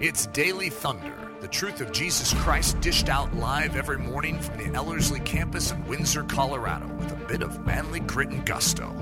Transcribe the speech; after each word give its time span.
It's 0.00 0.26
Daily 0.26 0.70
Thunder, 0.70 1.12
the 1.40 1.48
truth 1.48 1.80
of 1.80 1.90
Jesus 1.90 2.32
Christ 2.34 2.80
dished 2.80 3.08
out 3.08 3.34
live 3.34 3.74
every 3.74 3.98
morning 3.98 4.38
from 4.38 4.58
the 4.58 4.72
Ellerslie 4.72 5.18
campus 5.18 5.72
in 5.72 5.84
Windsor, 5.88 6.22
Colorado, 6.22 6.86
with 6.98 7.10
a 7.10 7.16
bit 7.26 7.42
of 7.42 7.66
manly 7.66 7.98
grit 7.98 8.28
and 8.28 8.46
gusto. 8.46 8.94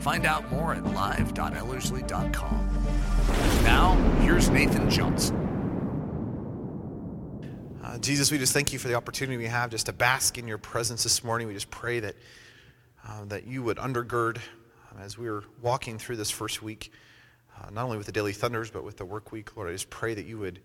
Find 0.00 0.26
out 0.26 0.50
more 0.50 0.74
at 0.74 0.84
live.ellerslie.com. 0.84 3.62
Now, 3.62 3.94
here's 4.22 4.48
Nathan 4.48 4.90
Johnson. 4.90 5.36
Uh, 7.84 7.98
Jesus, 7.98 8.32
we 8.32 8.38
just 8.38 8.52
thank 8.52 8.72
you 8.72 8.80
for 8.80 8.88
the 8.88 8.94
opportunity 8.94 9.36
we 9.36 9.46
have 9.46 9.70
just 9.70 9.86
to 9.86 9.92
bask 9.92 10.36
in 10.36 10.48
your 10.48 10.58
presence 10.58 11.04
this 11.04 11.22
morning. 11.22 11.46
We 11.46 11.54
just 11.54 11.70
pray 11.70 12.00
that, 12.00 12.16
uh, 13.06 13.24
that 13.26 13.46
you 13.46 13.62
would 13.62 13.76
undergird 13.76 14.38
uh, 14.38 15.00
as 15.00 15.16
we 15.16 15.28
are 15.28 15.44
walking 15.62 16.00
through 16.00 16.16
this 16.16 16.32
first 16.32 16.60
week 16.60 16.90
uh, 17.60 17.70
not 17.70 17.84
only 17.84 17.96
with 17.96 18.06
the 18.06 18.12
daily 18.12 18.32
thunders, 18.32 18.70
but 18.70 18.84
with 18.84 18.96
the 18.96 19.04
work 19.04 19.32
week. 19.32 19.56
Lord, 19.56 19.68
I 19.68 19.72
just 19.72 19.90
pray 19.90 20.14
that 20.14 20.26
you 20.26 20.38
would 20.38 20.60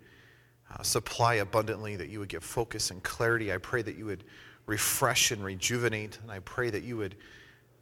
uh, 0.71 0.83
supply 0.83 1.35
abundantly, 1.35 1.95
that 1.95 2.09
you 2.09 2.19
would 2.19 2.29
give 2.29 2.43
focus 2.43 2.91
and 2.91 3.03
clarity. 3.03 3.53
I 3.53 3.57
pray 3.57 3.81
that 3.81 3.97
you 3.97 4.05
would 4.05 4.23
refresh 4.65 5.31
and 5.31 5.43
rejuvenate, 5.43 6.17
and 6.21 6.31
I 6.31 6.39
pray 6.39 6.69
that 6.69 6.83
you 6.83 6.97
would 6.97 7.15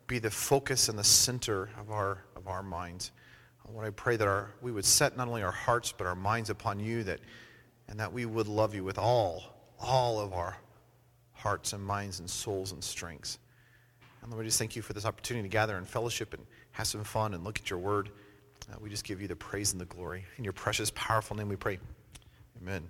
be 0.07 0.20
the 0.20 0.31
focus 0.31 0.90
and 0.90 0.99
the 0.99 1.04
center 1.04 1.70
of 1.80 1.91
our, 1.91 2.23
of 2.35 2.48
our 2.48 2.63
minds. 2.63 3.12
Lord, 3.71 3.88
I 3.88 3.91
pray 3.91 4.18
that 4.18 4.27
our, 4.27 4.52
we 4.62 4.71
would 4.71 4.85
set 4.85 5.16
not 5.16 5.27
only 5.27 5.41
our 5.41 5.52
hearts, 5.52 5.93
but 5.98 6.05
our 6.05 6.16
minds 6.16 6.49
upon 6.49 6.80
you, 6.80 7.04
that, 7.04 7.21
and 7.88 7.99
that 7.99 8.12
we 8.12 8.26
would 8.26 8.48
love 8.48 8.76
you 8.76 8.84
with 8.84 8.98
all, 8.98 9.43
all 9.80 10.20
of 10.20 10.34
our 10.34 10.57
hearts 11.32 11.73
and 11.73 11.84
minds 11.84 12.20
and 12.20 12.30
souls 12.30 12.73
and 12.73 12.84
strengths. 12.84 13.40
And 14.21 14.32
Lord, 14.32 14.43
we 14.43 14.48
just 14.48 14.59
thank 14.59 14.76
you 14.76 14.82
for 14.82 14.93
this 14.93 15.05
opportunity 15.05 15.48
to 15.48 15.52
gather 15.52 15.77
and 15.77 15.88
fellowship 15.88 16.34
and 16.34 16.45
have 16.71 16.88
some 16.88 17.04
fun 17.04 17.34
and 17.34 17.43
look 17.43 17.59
at 17.59 17.70
your 17.70 17.80
word. 17.80 18.09
Uh, 18.72 18.76
we 18.81 18.90
just 18.90 19.03
give 19.03 19.22
you 19.22 19.27
the 19.27 19.35
praise 19.35 19.73
and 19.73 19.81
the 19.81 19.85
glory. 19.85 20.26
In 20.38 20.44
your 20.44 20.53
precious, 20.53 20.91
powerful 20.95 21.35
name 21.35 21.49
we 21.49 21.55
pray. 21.55 21.80
Amen. 22.62 22.90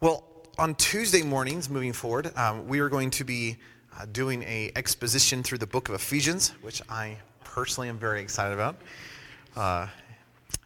Well, 0.00 0.24
on 0.58 0.74
Tuesday 0.76 1.22
mornings, 1.22 1.68
moving 1.68 1.92
forward, 1.92 2.36
um, 2.36 2.66
we 2.68 2.78
are 2.80 2.88
going 2.88 3.10
to 3.10 3.24
be 3.24 3.56
uh, 3.98 4.06
doing 4.12 4.42
a 4.44 4.70
exposition 4.76 5.42
through 5.42 5.58
the 5.58 5.66
book 5.66 5.88
of 5.88 5.94
Ephesians, 5.94 6.50
which 6.62 6.80
I 6.88 7.16
personally 7.42 7.88
am 7.88 7.98
very 7.98 8.20
excited 8.20 8.54
about. 8.54 8.76
Uh, 9.56 9.88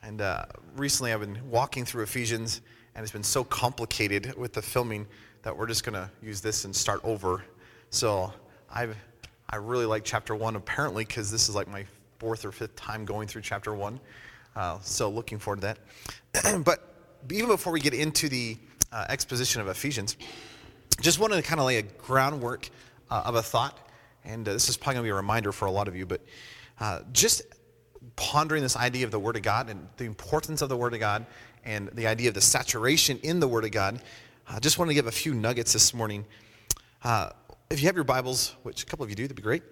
and 0.03 0.21
uh, 0.21 0.45
recently 0.77 1.13
I've 1.13 1.21
been 1.21 1.39
walking 1.49 1.87
through 1.87 2.03
Ephesians, 2.03 2.61
and 2.95 3.03
it's 3.03 3.13
been 3.13 3.23
so 3.23 3.45
complicated 3.45 4.37
with 4.37 4.53
the 4.53 4.63
filming 4.63 5.07
that 5.43 5.57
we're 5.57 5.67
just 5.67 5.85
going 5.85 5.95
to 5.95 6.11
use 6.23 6.41
this 6.43 6.65
and 6.67 6.77
start 6.77 7.01
over. 7.03 7.45
So 7.91 8.33
I've, 8.73 8.95
I 9.49 9.57
really 9.57 9.87
like 9.87 10.05
chapter 10.05 10.35
one, 10.35 10.57
apparently, 10.57 11.05
because 11.05 11.31
this 11.31 11.49
is 11.49 11.55
like 11.55 11.69
my 11.69 11.87
fourth 12.19 12.45
or 12.45 12.53
fifth 12.53 12.77
time 12.77 13.05
going 13.05 13.27
through 13.27 13.43
chapter 13.43 13.75
one. 13.75 13.99
Uh, 14.57 14.79
so 14.83 15.11
looking 15.11 15.39
forward 15.39 15.61
to 15.61 15.77
that. 16.33 16.65
but 16.65 16.95
even 17.31 17.49
before 17.49 17.73
we 17.73 17.81
get 17.81 17.95
into 17.95 18.29
the 18.29 18.57
uh, 18.93 19.07
exposition 19.09 19.61
of 19.61 19.69
Ephesians, 19.69 20.17
just 21.01 21.19
wanted 21.19 21.37
to 21.37 21.43
kind 21.43 21.61
of 21.61 21.67
lay 21.67 21.79
a 21.79 21.83
groundwork 21.83 22.69
uh, 23.11 23.23
of 23.25 23.35
a 23.35 23.43
thought. 23.43 23.79
And 24.25 24.49
uh, 24.49 24.53
this 24.53 24.69
is 24.69 24.77
probably 24.77 24.95
going 24.95 25.05
to 25.05 25.07
be 25.09 25.11
a 25.11 25.17
reminder 25.17 25.53
for 25.53 25.67
a 25.67 25.71
lot 25.71 25.89
of 25.89 25.97
you, 25.97 26.07
but 26.07 26.21
uh, 26.81 27.01
just 27.13 27.43
pondering 28.17 28.63
this 28.63 28.77
idea 28.77 29.05
of 29.05 29.11
the 29.11 29.19
Word 29.19 29.37
of 29.37 29.43
God 29.43 29.71
and 29.71 29.89
the 29.97 30.05
importance 30.05 30.63
of 30.63 30.69
the 30.69 30.77
Word 30.77 30.95
of 30.95 31.01
God 31.01 31.27
and 31.65 31.89
the 31.89 32.07
idea 32.07 32.29
of 32.29 32.35
the 32.35 32.41
saturation 32.41 33.19
in 33.23 33.41
the 33.41 33.49
Word 33.49 33.65
of 33.65 33.73
God. 33.73 34.01
I 34.49 34.61
just 34.61 34.79
wanted 34.79 34.91
to 34.91 34.95
give 34.95 35.07
a 35.07 35.13
few 35.13 35.35
nuggets 35.35 35.73
this 35.73 35.93
morning. 35.93 36.25
Uh, 37.03 37.31
if 37.71 37.81
you 37.81 37.87
have 37.87 37.95
your 37.97 38.05
Bibles, 38.05 38.55
which 38.63 38.83
a 38.83 38.87
couple 38.87 39.03
of 39.03 39.11
you 39.11 39.17
do, 39.17 39.25
that'd 39.25 39.37
be 39.37 39.43
great. 39.43 39.63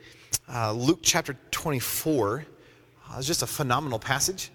Luke 0.75 1.01
chapter 1.03 1.37
24 1.51 2.45
is 3.19 3.27
just 3.27 3.43
a 3.43 3.47
phenomenal 3.47 3.99
passage. 3.99 4.51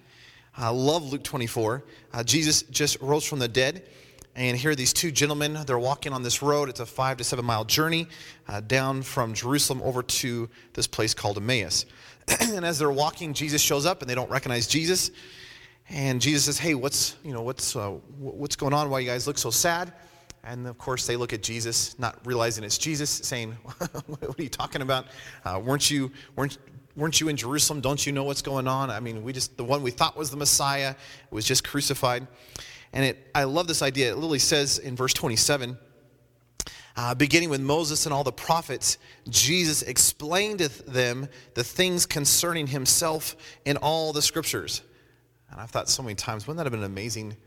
I 0.59 0.69
love 0.69 1.11
Luke 1.13 1.23
24. 1.23 1.83
Uh, 2.11 2.23
Jesus 2.23 2.63
just 2.63 2.99
rose 2.99 3.23
from 3.23 3.37
the 3.37 3.47
dead. 3.47 3.87
And 4.35 4.57
here 4.57 4.71
are 4.71 4.75
these 4.75 4.91
two 4.91 5.11
gentlemen. 5.11 5.55
They're 5.67 5.77
walking 5.77 6.13
on 6.13 6.23
this 6.23 6.41
road. 6.41 6.67
It's 6.67 6.79
a 6.79 6.85
five 6.85 7.17
to 7.17 7.23
seven 7.23 7.45
mile 7.45 7.63
journey 7.63 8.07
uh, 8.47 8.61
down 8.61 9.03
from 9.03 9.35
Jerusalem 9.35 9.83
over 9.83 10.01
to 10.01 10.49
this 10.73 10.87
place 10.87 11.13
called 11.13 11.37
Emmaus. 11.37 11.85
and 12.41 12.65
as 12.65 12.79
they're 12.79 12.91
walking, 12.91 13.33
Jesus 13.33 13.61
shows 13.61 13.85
up 13.85 14.01
and 14.01 14.09
they 14.09 14.15
don't 14.15 14.31
recognize 14.31 14.65
Jesus. 14.65 15.11
And 15.89 16.19
Jesus 16.19 16.45
says, 16.45 16.57
Hey, 16.57 16.73
what's, 16.73 17.17
you 17.23 17.33
know, 17.33 17.43
what's, 17.43 17.75
uh, 17.75 17.91
what's 18.17 18.55
going 18.55 18.73
on? 18.73 18.89
Why 18.89 18.99
you 18.99 19.07
guys 19.07 19.27
look 19.27 19.37
so 19.37 19.51
sad? 19.51 19.93
And 20.43 20.65
of 20.65 20.79
course, 20.79 21.05
they 21.05 21.17
look 21.17 21.33
at 21.33 21.43
Jesus, 21.43 21.97
not 21.99 22.17
realizing 22.25 22.63
it's 22.63 22.79
Jesus, 22.79 23.11
saying, 23.11 23.51
What 24.07 24.39
are 24.39 24.43
you 24.43 24.49
talking 24.49 24.81
about? 24.81 25.05
Uh, 25.45 25.61
weren't, 25.63 25.91
you, 25.91 26.11
weren't, 26.35 26.57
weren't 26.97 27.21
you 27.21 27.29
in 27.29 27.37
Jerusalem? 27.37 27.79
Don't 27.79 28.05
you 28.05 28.11
know 28.11 28.23
what's 28.23 28.41
going 28.41 28.67
on? 28.67 28.89
I 28.89 28.99
mean, 28.99 29.23
we 29.23 29.31
just, 29.31 29.55
the 29.55 29.63
one 29.63 29.83
we 29.83 29.91
thought 29.91 30.17
was 30.17 30.31
the 30.31 30.37
Messiah 30.37 30.95
was 31.31 31.45
just 31.45 31.63
crucified. 31.63 32.27
And 32.91 33.05
it, 33.05 33.17
I 33.35 33.43
love 33.43 33.67
this 33.67 33.81
idea. 33.81 34.11
It 34.11 34.15
literally 34.15 34.39
says 34.39 34.79
in 34.79 34.95
verse 34.95 35.13
27, 35.13 35.77
uh, 36.95 37.13
beginning 37.13 37.49
with 37.49 37.61
Moses 37.61 38.07
and 38.07 38.13
all 38.13 38.23
the 38.23 38.31
prophets, 38.31 38.97
Jesus 39.29 39.83
explained 39.83 40.59
to 40.59 40.89
them 40.89 41.29
the 41.53 41.63
things 41.63 42.07
concerning 42.07 42.65
himself 42.65 43.35
in 43.65 43.77
all 43.77 44.11
the 44.11 44.21
scriptures. 44.21 44.81
And 45.51 45.61
I've 45.61 45.69
thought 45.69 45.89
so 45.89 46.01
many 46.01 46.15
times, 46.15 46.47
wouldn't 46.47 46.57
that 46.57 46.65
have 46.65 46.71
been 46.71 46.81
an 46.81 46.91
amazing 46.91 47.37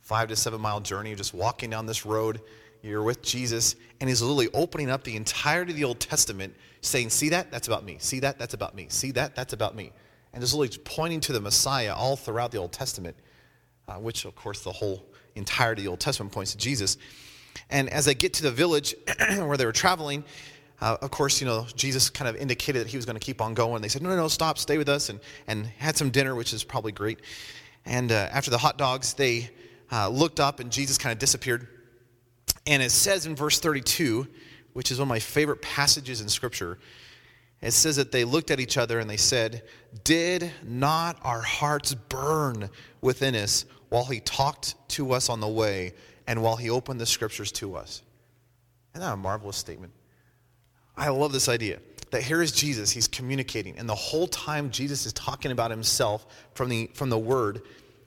five 0.00 0.28
to 0.28 0.36
seven 0.36 0.60
mile 0.60 0.80
journey, 0.80 1.14
just 1.14 1.34
walking 1.34 1.68
down 1.68 1.84
this 1.84 2.06
road? 2.06 2.40
You're 2.84 3.02
with 3.02 3.22
Jesus, 3.22 3.76
and 4.00 4.10
he's 4.10 4.20
literally 4.20 4.50
opening 4.52 4.90
up 4.90 5.04
the 5.04 5.16
entirety 5.16 5.72
of 5.72 5.78
the 5.78 5.84
Old 5.84 6.00
Testament 6.00 6.54
saying, 6.82 7.08
See 7.08 7.30
that? 7.30 7.50
That's 7.50 7.66
about 7.66 7.82
me. 7.82 7.96
See 7.98 8.20
that? 8.20 8.38
That's 8.38 8.52
about 8.52 8.74
me. 8.74 8.86
See 8.90 9.10
that? 9.12 9.34
That's 9.34 9.54
about 9.54 9.74
me. 9.74 9.90
And 10.34 10.42
just 10.42 10.52
literally 10.52 10.82
pointing 10.84 11.20
to 11.20 11.32
the 11.32 11.40
Messiah 11.40 11.94
all 11.94 12.14
throughout 12.14 12.50
the 12.50 12.58
Old 12.58 12.72
Testament, 12.72 13.16
uh, 13.88 13.94
which, 13.94 14.26
of 14.26 14.34
course, 14.36 14.62
the 14.62 14.72
whole 14.72 15.06
entirety 15.34 15.80
of 15.80 15.84
the 15.84 15.90
Old 15.92 16.00
Testament 16.00 16.30
points 16.32 16.52
to 16.52 16.58
Jesus. 16.58 16.98
And 17.70 17.88
as 17.88 18.04
they 18.04 18.14
get 18.14 18.34
to 18.34 18.42
the 18.42 18.50
village 18.50 18.94
where 19.38 19.56
they 19.56 19.64
were 19.64 19.72
traveling, 19.72 20.22
uh, 20.82 20.98
of 21.00 21.10
course, 21.10 21.40
you 21.40 21.46
know, 21.46 21.66
Jesus 21.74 22.10
kind 22.10 22.28
of 22.28 22.36
indicated 22.36 22.80
that 22.80 22.88
he 22.88 22.98
was 22.98 23.06
going 23.06 23.18
to 23.18 23.24
keep 23.24 23.40
on 23.40 23.54
going. 23.54 23.80
They 23.80 23.88
said, 23.88 24.02
no, 24.02 24.10
no, 24.10 24.16
no, 24.16 24.28
stop, 24.28 24.58
stay 24.58 24.76
with 24.76 24.90
us, 24.90 25.08
and, 25.08 25.20
and 25.46 25.64
had 25.78 25.96
some 25.96 26.10
dinner, 26.10 26.34
which 26.34 26.52
is 26.52 26.64
probably 26.64 26.92
great. 26.92 27.20
And 27.86 28.12
uh, 28.12 28.28
after 28.30 28.50
the 28.50 28.58
hot 28.58 28.76
dogs, 28.76 29.14
they 29.14 29.48
uh, 29.90 30.08
looked 30.08 30.38
up 30.38 30.60
and 30.60 30.70
Jesus 30.70 30.98
kind 30.98 31.14
of 31.14 31.18
disappeared. 31.18 31.68
And 32.66 32.82
it 32.82 32.90
says 32.90 33.26
in 33.26 33.36
verse 33.36 33.60
32, 33.60 34.26
which 34.72 34.90
is 34.90 34.98
one 34.98 35.06
of 35.06 35.10
my 35.10 35.18
favorite 35.18 35.62
passages 35.62 36.20
in 36.20 36.28
Scripture. 36.28 36.78
It 37.60 37.72
says 37.72 37.96
that 37.96 38.12
they 38.12 38.24
looked 38.24 38.50
at 38.50 38.60
each 38.60 38.76
other 38.76 39.00
and 39.00 39.08
they 39.08 39.16
said, 39.16 39.62
Did 40.02 40.50
not 40.62 41.18
our 41.22 41.40
hearts 41.40 41.94
burn 41.94 42.68
within 43.00 43.34
us 43.34 43.64
while 43.88 44.04
he 44.04 44.20
talked 44.20 44.74
to 44.90 45.12
us 45.12 45.28
on 45.28 45.40
the 45.40 45.48
way 45.48 45.94
and 46.26 46.42
while 46.42 46.56
he 46.56 46.70
opened 46.70 47.00
the 47.00 47.06
Scriptures 47.06 47.52
to 47.52 47.76
us? 47.76 48.02
Isn't 48.94 49.06
that 49.06 49.14
a 49.14 49.16
marvelous 49.16 49.56
statement? 49.56 49.92
I 50.96 51.08
love 51.08 51.32
this 51.32 51.48
idea 51.48 51.80
that 52.10 52.22
here 52.22 52.42
is 52.42 52.52
Jesus, 52.52 52.92
he's 52.92 53.08
communicating, 53.08 53.76
and 53.76 53.88
the 53.88 53.94
whole 53.94 54.28
time 54.28 54.70
Jesus 54.70 55.04
is 55.04 55.12
talking 55.14 55.50
about 55.50 55.72
himself 55.72 56.26
from 56.54 56.68
the, 56.68 56.88
from 56.94 57.10
the 57.10 57.18
Word, 57.18 57.62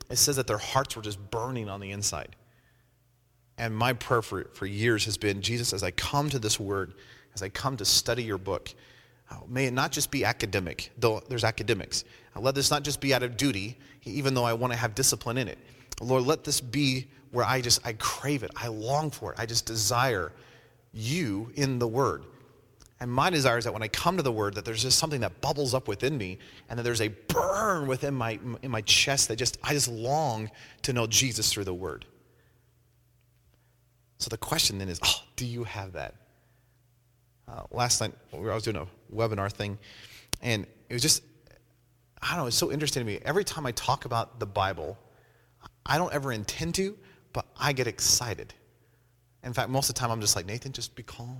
it 0.08 0.16
says 0.16 0.36
that 0.36 0.46
their 0.46 0.56
hearts 0.56 0.96
were 0.96 1.02
just 1.02 1.30
burning 1.30 1.68
on 1.68 1.78
the 1.78 1.90
inside. 1.90 2.34
And 3.58 3.76
my 3.76 3.92
prayer 3.92 4.22
for, 4.22 4.44
for 4.54 4.66
years 4.66 5.04
has 5.04 5.16
been 5.16 5.42
Jesus, 5.42 5.72
as 5.72 5.82
I 5.82 5.90
come 5.90 6.30
to 6.30 6.38
this 6.38 6.58
word, 6.60 6.94
as 7.34 7.42
I 7.42 7.48
come 7.48 7.76
to 7.76 7.84
study 7.84 8.22
your 8.22 8.38
book, 8.38 8.72
uh, 9.30 9.36
may 9.48 9.66
it 9.66 9.72
not 9.72 9.92
just 9.92 10.10
be 10.10 10.24
academic, 10.24 10.90
though 10.96 11.20
there's 11.28 11.44
academics. 11.44 12.04
Uh, 12.34 12.40
let 12.40 12.54
this 12.54 12.70
not 12.70 12.84
just 12.84 13.00
be 13.00 13.12
out 13.12 13.22
of 13.22 13.36
duty, 13.36 13.76
even 14.04 14.32
though 14.32 14.44
I 14.44 14.52
want 14.52 14.72
to 14.72 14.78
have 14.78 14.94
discipline 14.94 15.36
in 15.36 15.48
it. 15.48 15.58
Lord, 16.00 16.24
let 16.24 16.44
this 16.44 16.60
be 16.60 17.08
where 17.32 17.44
I 17.44 17.60
just, 17.60 17.84
I 17.86 17.94
crave 17.94 18.42
it. 18.42 18.50
I 18.56 18.68
long 18.68 19.10
for 19.10 19.32
it. 19.32 19.40
I 19.40 19.44
just 19.44 19.66
desire 19.66 20.32
you 20.92 21.50
in 21.56 21.78
the 21.78 21.88
word. 21.88 22.24
And 23.00 23.10
my 23.10 23.30
desire 23.30 23.58
is 23.58 23.64
that 23.64 23.72
when 23.72 23.82
I 23.82 23.88
come 23.88 24.16
to 24.16 24.22
the 24.22 24.32
word, 24.32 24.54
that 24.54 24.64
there's 24.64 24.82
just 24.82 24.98
something 24.98 25.20
that 25.20 25.40
bubbles 25.40 25.74
up 25.74 25.86
within 25.86 26.16
me, 26.16 26.38
and 26.68 26.78
that 26.78 26.82
there's 26.82 27.00
a 27.00 27.08
burn 27.08 27.86
within 27.86 28.14
my 28.14 28.40
in 28.62 28.70
my 28.72 28.80
chest 28.82 29.28
that 29.28 29.36
just 29.36 29.56
I 29.62 29.72
just 29.72 29.88
long 29.88 30.50
to 30.82 30.92
know 30.92 31.06
Jesus 31.06 31.52
through 31.52 31.64
the 31.64 31.74
word. 31.74 32.06
So 34.18 34.28
the 34.28 34.36
question 34.36 34.78
then 34.78 34.88
is, 34.88 35.00
oh, 35.02 35.22
do 35.36 35.46
you 35.46 35.64
have 35.64 35.92
that? 35.92 36.14
Uh, 37.46 37.62
last 37.70 38.00
night, 38.00 38.12
I 38.32 38.36
was 38.36 38.64
doing 38.64 38.76
a 38.76 38.86
webinar 39.14 39.50
thing, 39.50 39.78
and 40.42 40.66
it 40.88 40.92
was 40.92 41.02
just, 41.02 41.22
I 42.20 42.30
don't 42.30 42.38
know, 42.38 42.46
it's 42.46 42.56
so 42.56 42.70
interesting 42.70 43.00
to 43.00 43.06
me. 43.06 43.20
Every 43.24 43.44
time 43.44 43.64
I 43.64 43.72
talk 43.72 44.04
about 44.04 44.38
the 44.38 44.46
Bible, 44.46 44.98
I 45.86 45.96
don't 45.96 46.12
ever 46.12 46.32
intend 46.32 46.74
to, 46.74 46.96
but 47.32 47.46
I 47.58 47.72
get 47.72 47.86
excited. 47.86 48.52
In 49.44 49.52
fact, 49.52 49.70
most 49.70 49.88
of 49.88 49.94
the 49.94 50.00
time, 50.00 50.10
I'm 50.10 50.20
just 50.20 50.36
like, 50.36 50.46
Nathan, 50.46 50.72
just 50.72 50.94
be 50.94 51.04
calm, 51.04 51.38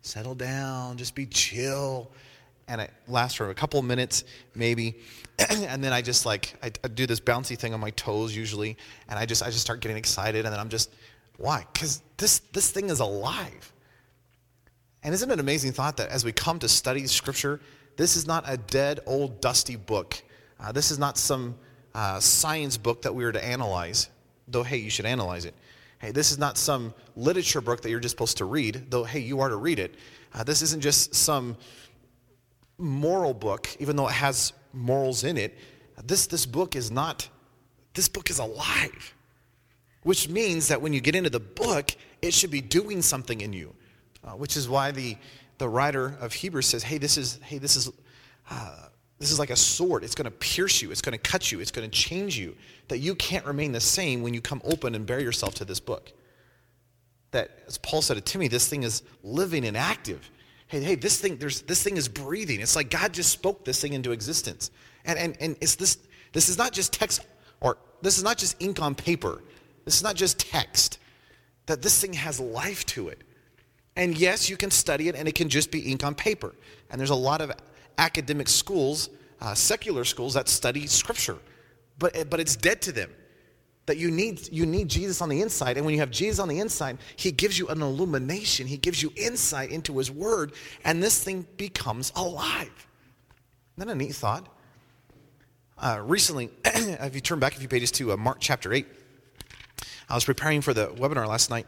settle 0.00 0.34
down, 0.34 0.96
just 0.96 1.14
be 1.14 1.26
chill. 1.26 2.10
And 2.66 2.80
it 2.80 2.90
lasts 3.06 3.36
for 3.36 3.50
a 3.50 3.54
couple 3.54 3.78
of 3.78 3.86
minutes, 3.86 4.24
maybe. 4.54 4.96
and 5.50 5.84
then 5.84 5.92
I 5.92 6.02
just 6.02 6.26
like, 6.26 6.56
I, 6.62 6.72
I 6.82 6.88
do 6.88 7.06
this 7.06 7.20
bouncy 7.20 7.56
thing 7.56 7.74
on 7.74 7.78
my 7.78 7.90
toes 7.90 8.34
usually, 8.34 8.76
and 9.08 9.18
I 9.18 9.26
just, 9.26 9.42
I 9.42 9.46
just 9.46 9.60
start 9.60 9.80
getting 9.80 9.96
excited, 9.96 10.44
and 10.46 10.52
then 10.52 10.58
I'm 10.58 10.70
just, 10.70 10.90
why? 11.36 11.66
Because 11.72 12.02
this, 12.16 12.40
this 12.52 12.70
thing 12.70 12.90
is 12.90 13.00
alive. 13.00 13.72
And 15.02 15.14
isn't 15.14 15.30
it 15.30 15.34
an 15.34 15.40
amazing 15.40 15.72
thought 15.72 15.96
that 15.98 16.08
as 16.08 16.24
we 16.24 16.32
come 16.32 16.58
to 16.60 16.68
study 16.68 17.06
Scripture, 17.06 17.60
this 17.96 18.16
is 18.16 18.26
not 18.26 18.44
a 18.46 18.56
dead, 18.56 19.00
old, 19.06 19.40
dusty 19.40 19.76
book. 19.76 20.22
Uh, 20.58 20.72
this 20.72 20.90
is 20.90 20.98
not 20.98 21.16
some 21.18 21.56
uh, 21.94 22.20
science 22.20 22.76
book 22.76 23.02
that 23.02 23.14
we 23.14 23.24
are 23.24 23.32
to 23.32 23.44
analyze. 23.44 24.08
though, 24.48 24.62
hey, 24.62 24.76
you 24.76 24.90
should 24.90 25.06
analyze 25.06 25.44
it. 25.44 25.54
Hey, 25.98 26.10
this 26.10 26.30
is 26.30 26.38
not 26.38 26.58
some 26.58 26.92
literature 27.16 27.60
book 27.60 27.80
that 27.82 27.90
you're 27.90 28.00
just 28.00 28.12
supposed 28.12 28.36
to 28.38 28.44
read, 28.44 28.90
though, 28.90 29.04
hey, 29.04 29.20
you 29.20 29.40
are 29.40 29.48
to 29.48 29.56
read 29.56 29.78
it. 29.78 29.94
Uh, 30.34 30.44
this 30.44 30.60
isn't 30.62 30.82
just 30.82 31.14
some 31.14 31.56
moral 32.78 33.32
book, 33.32 33.68
even 33.80 33.96
though 33.96 34.08
it 34.08 34.12
has 34.12 34.52
morals 34.72 35.24
in 35.24 35.36
it. 35.36 35.56
This, 36.04 36.26
this 36.26 36.44
book 36.44 36.76
is 36.76 36.90
not, 36.90 37.28
this 37.94 38.08
book 38.08 38.28
is 38.28 38.38
alive, 38.38 39.14
which 40.06 40.28
means 40.28 40.68
that 40.68 40.80
when 40.80 40.92
you 40.92 41.00
get 41.00 41.16
into 41.16 41.28
the 41.28 41.40
book, 41.40 41.90
it 42.22 42.32
should 42.32 42.52
be 42.52 42.60
doing 42.60 43.02
something 43.02 43.40
in 43.40 43.52
you, 43.52 43.74
uh, 44.22 44.30
which 44.30 44.56
is 44.56 44.68
why 44.68 44.92
the, 44.92 45.16
the 45.58 45.68
writer 45.68 46.16
of 46.20 46.32
Hebrews 46.32 46.66
says, 46.66 46.84
hey, 46.84 46.96
this 46.96 47.18
is, 47.18 47.40
hey, 47.42 47.58
this 47.58 47.74
is, 47.74 47.90
uh, 48.48 48.86
this 49.18 49.32
is 49.32 49.40
like 49.40 49.50
a 49.50 49.56
sword. 49.56 50.04
It's 50.04 50.14
going 50.14 50.26
to 50.26 50.30
pierce 50.30 50.80
you. 50.80 50.92
It's 50.92 51.02
going 51.02 51.18
to 51.18 51.18
cut 51.18 51.50
you. 51.50 51.58
It's 51.58 51.72
going 51.72 51.90
to 51.90 51.92
change 51.92 52.38
you. 52.38 52.54
That 52.86 52.98
you 52.98 53.16
can't 53.16 53.44
remain 53.44 53.72
the 53.72 53.80
same 53.80 54.22
when 54.22 54.32
you 54.32 54.40
come 54.40 54.62
open 54.62 54.94
and 54.94 55.06
bare 55.06 55.18
yourself 55.18 55.56
to 55.56 55.64
this 55.64 55.80
book. 55.80 56.12
That, 57.32 57.58
as 57.66 57.76
Paul 57.76 58.00
said 58.00 58.14
to 58.14 58.20
Timothy, 58.20 58.46
this 58.46 58.68
thing 58.68 58.84
is 58.84 59.02
living 59.24 59.64
and 59.64 59.76
active. 59.76 60.30
Hey, 60.68 60.84
hey, 60.84 60.94
this 60.94 61.20
thing, 61.20 61.36
there's, 61.36 61.62
this 61.62 61.82
thing 61.82 61.96
is 61.96 62.06
breathing. 62.06 62.60
It's 62.60 62.76
like 62.76 62.90
God 62.90 63.12
just 63.12 63.32
spoke 63.32 63.64
this 63.64 63.80
thing 63.80 63.92
into 63.92 64.12
existence. 64.12 64.70
And, 65.04 65.18
and, 65.18 65.36
and 65.40 65.56
it's 65.60 65.74
this, 65.74 65.98
this 66.32 66.48
is 66.48 66.56
not 66.56 66.72
just 66.72 66.92
text, 66.92 67.26
or 67.60 67.76
this 68.02 68.18
is 68.18 68.22
not 68.22 68.38
just 68.38 68.62
ink 68.62 68.80
on 68.80 68.94
paper. 68.94 69.42
This 69.86 69.96
is 69.96 70.02
not 70.02 70.16
just 70.16 70.38
text. 70.38 70.98
That 71.64 71.80
this 71.80 71.98
thing 71.98 72.12
has 72.12 72.38
life 72.38 72.84
to 72.86 73.08
it. 73.08 73.22
And 73.96 74.16
yes, 74.16 74.50
you 74.50 74.58
can 74.58 74.70
study 74.70 75.08
it 75.08 75.14
and 75.14 75.26
it 75.26 75.34
can 75.34 75.48
just 75.48 75.70
be 75.70 75.80
ink 75.90 76.04
on 76.04 76.14
paper. 76.14 76.54
And 76.90 77.00
there's 77.00 77.10
a 77.10 77.14
lot 77.14 77.40
of 77.40 77.50
academic 77.96 78.48
schools, 78.48 79.08
uh, 79.40 79.54
secular 79.54 80.04
schools 80.04 80.34
that 80.34 80.48
study 80.48 80.86
scripture, 80.86 81.38
but, 81.98 82.28
but 82.28 82.38
it's 82.38 82.56
dead 82.56 82.82
to 82.82 82.92
them. 82.92 83.10
That 83.86 83.96
you 83.96 84.10
need, 84.10 84.52
you 84.52 84.66
need 84.66 84.88
Jesus 84.88 85.22
on 85.22 85.28
the 85.28 85.40
inside. 85.40 85.76
And 85.76 85.86
when 85.86 85.94
you 85.94 86.00
have 86.00 86.10
Jesus 86.10 86.40
on 86.40 86.48
the 86.48 86.58
inside, 86.58 86.98
he 87.14 87.30
gives 87.30 87.56
you 87.56 87.68
an 87.68 87.80
illumination, 87.80 88.66
he 88.66 88.76
gives 88.76 89.00
you 89.00 89.12
insight 89.16 89.70
into 89.70 89.96
his 89.96 90.10
word, 90.10 90.52
and 90.84 91.00
this 91.00 91.22
thing 91.22 91.46
becomes 91.56 92.12
alive. 92.16 92.88
Isn't 93.76 93.86
that 93.86 93.92
a 93.92 93.94
neat 93.94 94.14
thought? 94.14 94.48
Uh, 95.78 96.00
recently, 96.02 96.50
if 96.64 97.14
you 97.14 97.20
turn 97.20 97.38
back 97.38 97.54
a 97.54 97.58
few 97.60 97.68
pages 97.68 97.92
to 97.92 98.12
uh, 98.12 98.16
Mark 98.16 98.38
chapter 98.40 98.72
8, 98.72 98.86
I 100.08 100.14
was 100.14 100.24
preparing 100.24 100.60
for 100.60 100.72
the 100.72 100.88
webinar 100.88 101.26
last 101.26 101.50
night 101.50 101.66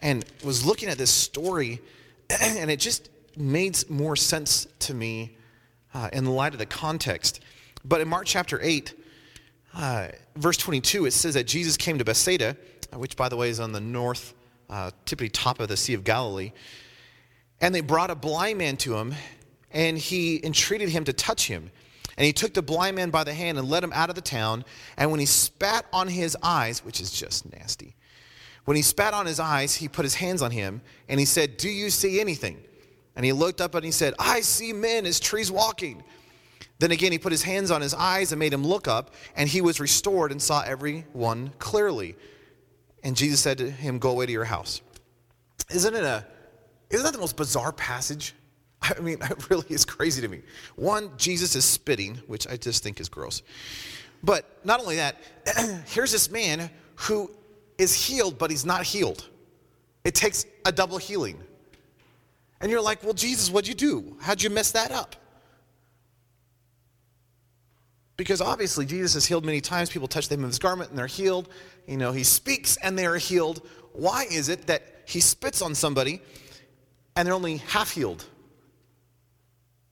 and 0.00 0.24
was 0.42 0.64
looking 0.64 0.88
at 0.88 0.98
this 0.98 1.10
story, 1.10 1.80
and 2.30 2.70
it 2.70 2.80
just 2.80 3.10
made 3.36 3.88
more 3.90 4.16
sense 4.16 4.66
to 4.80 4.94
me 4.94 5.36
uh, 5.92 6.08
in 6.12 6.24
light 6.26 6.52
of 6.52 6.58
the 6.58 6.66
context. 6.66 7.40
But 7.84 8.00
in 8.00 8.08
Mark 8.08 8.26
chapter 8.26 8.58
8, 8.62 8.94
uh, 9.74 10.08
verse 10.36 10.56
22, 10.56 11.06
it 11.06 11.12
says 11.12 11.34
that 11.34 11.46
Jesus 11.46 11.76
came 11.76 11.98
to 11.98 12.04
Bethsaida, 12.04 12.56
which, 12.92 13.16
by 13.16 13.28
the 13.28 13.36
way, 13.36 13.50
is 13.50 13.60
on 13.60 13.72
the 13.72 13.80
north, 13.80 14.34
uh, 14.70 14.90
typically 15.04 15.28
top 15.28 15.60
of 15.60 15.68
the 15.68 15.76
Sea 15.76 15.94
of 15.94 16.04
Galilee. 16.04 16.52
And 17.60 17.74
they 17.74 17.80
brought 17.80 18.10
a 18.10 18.14
blind 18.14 18.58
man 18.58 18.76
to 18.78 18.96
him, 18.96 19.14
and 19.70 19.98
he 19.98 20.44
entreated 20.44 20.88
him 20.88 21.04
to 21.04 21.12
touch 21.12 21.48
him. 21.48 21.70
And 22.16 22.24
he 22.24 22.32
took 22.32 22.54
the 22.54 22.62
blind 22.62 22.96
man 22.96 23.10
by 23.10 23.24
the 23.24 23.34
hand 23.34 23.58
and 23.58 23.68
led 23.68 23.82
him 23.82 23.92
out 23.92 24.08
of 24.08 24.14
the 24.14 24.20
town. 24.20 24.64
And 24.96 25.10
when 25.10 25.20
he 25.20 25.26
spat 25.26 25.86
on 25.92 26.08
his 26.08 26.36
eyes, 26.42 26.84
which 26.84 27.00
is 27.00 27.10
just 27.10 27.50
nasty, 27.52 27.96
when 28.64 28.76
he 28.76 28.82
spat 28.82 29.14
on 29.14 29.26
his 29.26 29.40
eyes, 29.40 29.74
he 29.74 29.88
put 29.88 30.04
his 30.04 30.14
hands 30.14 30.40
on 30.40 30.50
him, 30.50 30.80
and 31.08 31.20
he 31.20 31.26
said, 31.26 31.56
Do 31.56 31.68
you 31.68 31.90
see 31.90 32.20
anything? 32.20 32.62
And 33.16 33.24
he 33.24 33.32
looked 33.32 33.60
up 33.60 33.74
and 33.74 33.84
he 33.84 33.90
said, 33.90 34.14
I 34.18 34.40
see 34.40 34.72
men 34.72 35.06
as 35.06 35.20
trees 35.20 35.50
walking. 35.50 36.02
Then 36.78 36.90
again, 36.90 37.12
he 37.12 37.18
put 37.18 37.30
his 37.30 37.42
hands 37.42 37.70
on 37.70 37.80
his 37.80 37.94
eyes 37.94 38.32
and 38.32 38.38
made 38.38 38.52
him 38.52 38.66
look 38.66 38.88
up, 38.88 39.14
and 39.36 39.48
he 39.48 39.60
was 39.60 39.80
restored 39.80 40.32
and 40.32 40.42
saw 40.42 40.62
everyone 40.62 41.52
clearly. 41.58 42.16
And 43.02 43.16
Jesus 43.16 43.40
said 43.40 43.58
to 43.58 43.70
him, 43.70 43.98
Go 43.98 44.10
away 44.10 44.26
to 44.26 44.32
your 44.32 44.44
house. 44.44 44.80
Isn't 45.70 45.94
it 45.94 46.02
a, 46.02 46.26
isn't 46.90 47.04
that 47.04 47.12
the 47.12 47.20
most 47.20 47.36
bizarre 47.36 47.72
passage? 47.72 48.34
I 48.96 49.00
mean, 49.00 49.18
it 49.22 49.50
really 49.50 49.66
is 49.68 49.84
crazy 49.84 50.20
to 50.22 50.28
me. 50.28 50.42
One, 50.76 51.10
Jesus 51.16 51.54
is 51.54 51.64
spitting, 51.64 52.16
which 52.26 52.46
I 52.46 52.56
just 52.56 52.82
think 52.82 53.00
is 53.00 53.08
gross. 53.08 53.42
But 54.22 54.44
not 54.64 54.80
only 54.80 54.96
that, 54.96 55.16
here's 55.86 56.12
this 56.12 56.30
man 56.30 56.70
who 56.96 57.30
is 57.78 57.94
healed, 57.94 58.38
but 58.38 58.50
he's 58.50 58.64
not 58.64 58.84
healed. 58.84 59.28
It 60.04 60.14
takes 60.14 60.46
a 60.64 60.72
double 60.72 60.98
healing. 60.98 61.38
And 62.60 62.70
you're 62.70 62.80
like, 62.80 63.02
well, 63.02 63.12
Jesus, 63.12 63.50
what'd 63.50 63.68
you 63.68 63.74
do? 63.74 64.16
How'd 64.20 64.42
you 64.42 64.50
mess 64.50 64.72
that 64.72 64.90
up? 64.90 65.16
Because 68.16 68.40
obviously, 68.40 68.86
Jesus 68.86 69.14
has 69.14 69.26
healed 69.26 69.44
many 69.44 69.60
times. 69.60 69.90
People 69.90 70.06
touch 70.06 70.28
the 70.28 70.36
hem 70.36 70.44
of 70.44 70.50
his 70.50 70.58
garment 70.58 70.90
and 70.90 70.98
they're 70.98 71.06
healed. 71.06 71.48
You 71.86 71.96
know, 71.96 72.12
he 72.12 72.22
speaks 72.22 72.76
and 72.76 72.96
they 72.96 73.06
are 73.06 73.16
healed. 73.16 73.66
Why 73.92 74.26
is 74.30 74.48
it 74.48 74.68
that 74.68 74.82
he 75.04 75.20
spits 75.20 75.60
on 75.62 75.74
somebody 75.74 76.22
and 77.16 77.26
they're 77.26 77.34
only 77.34 77.56
half 77.56 77.90
healed? 77.90 78.24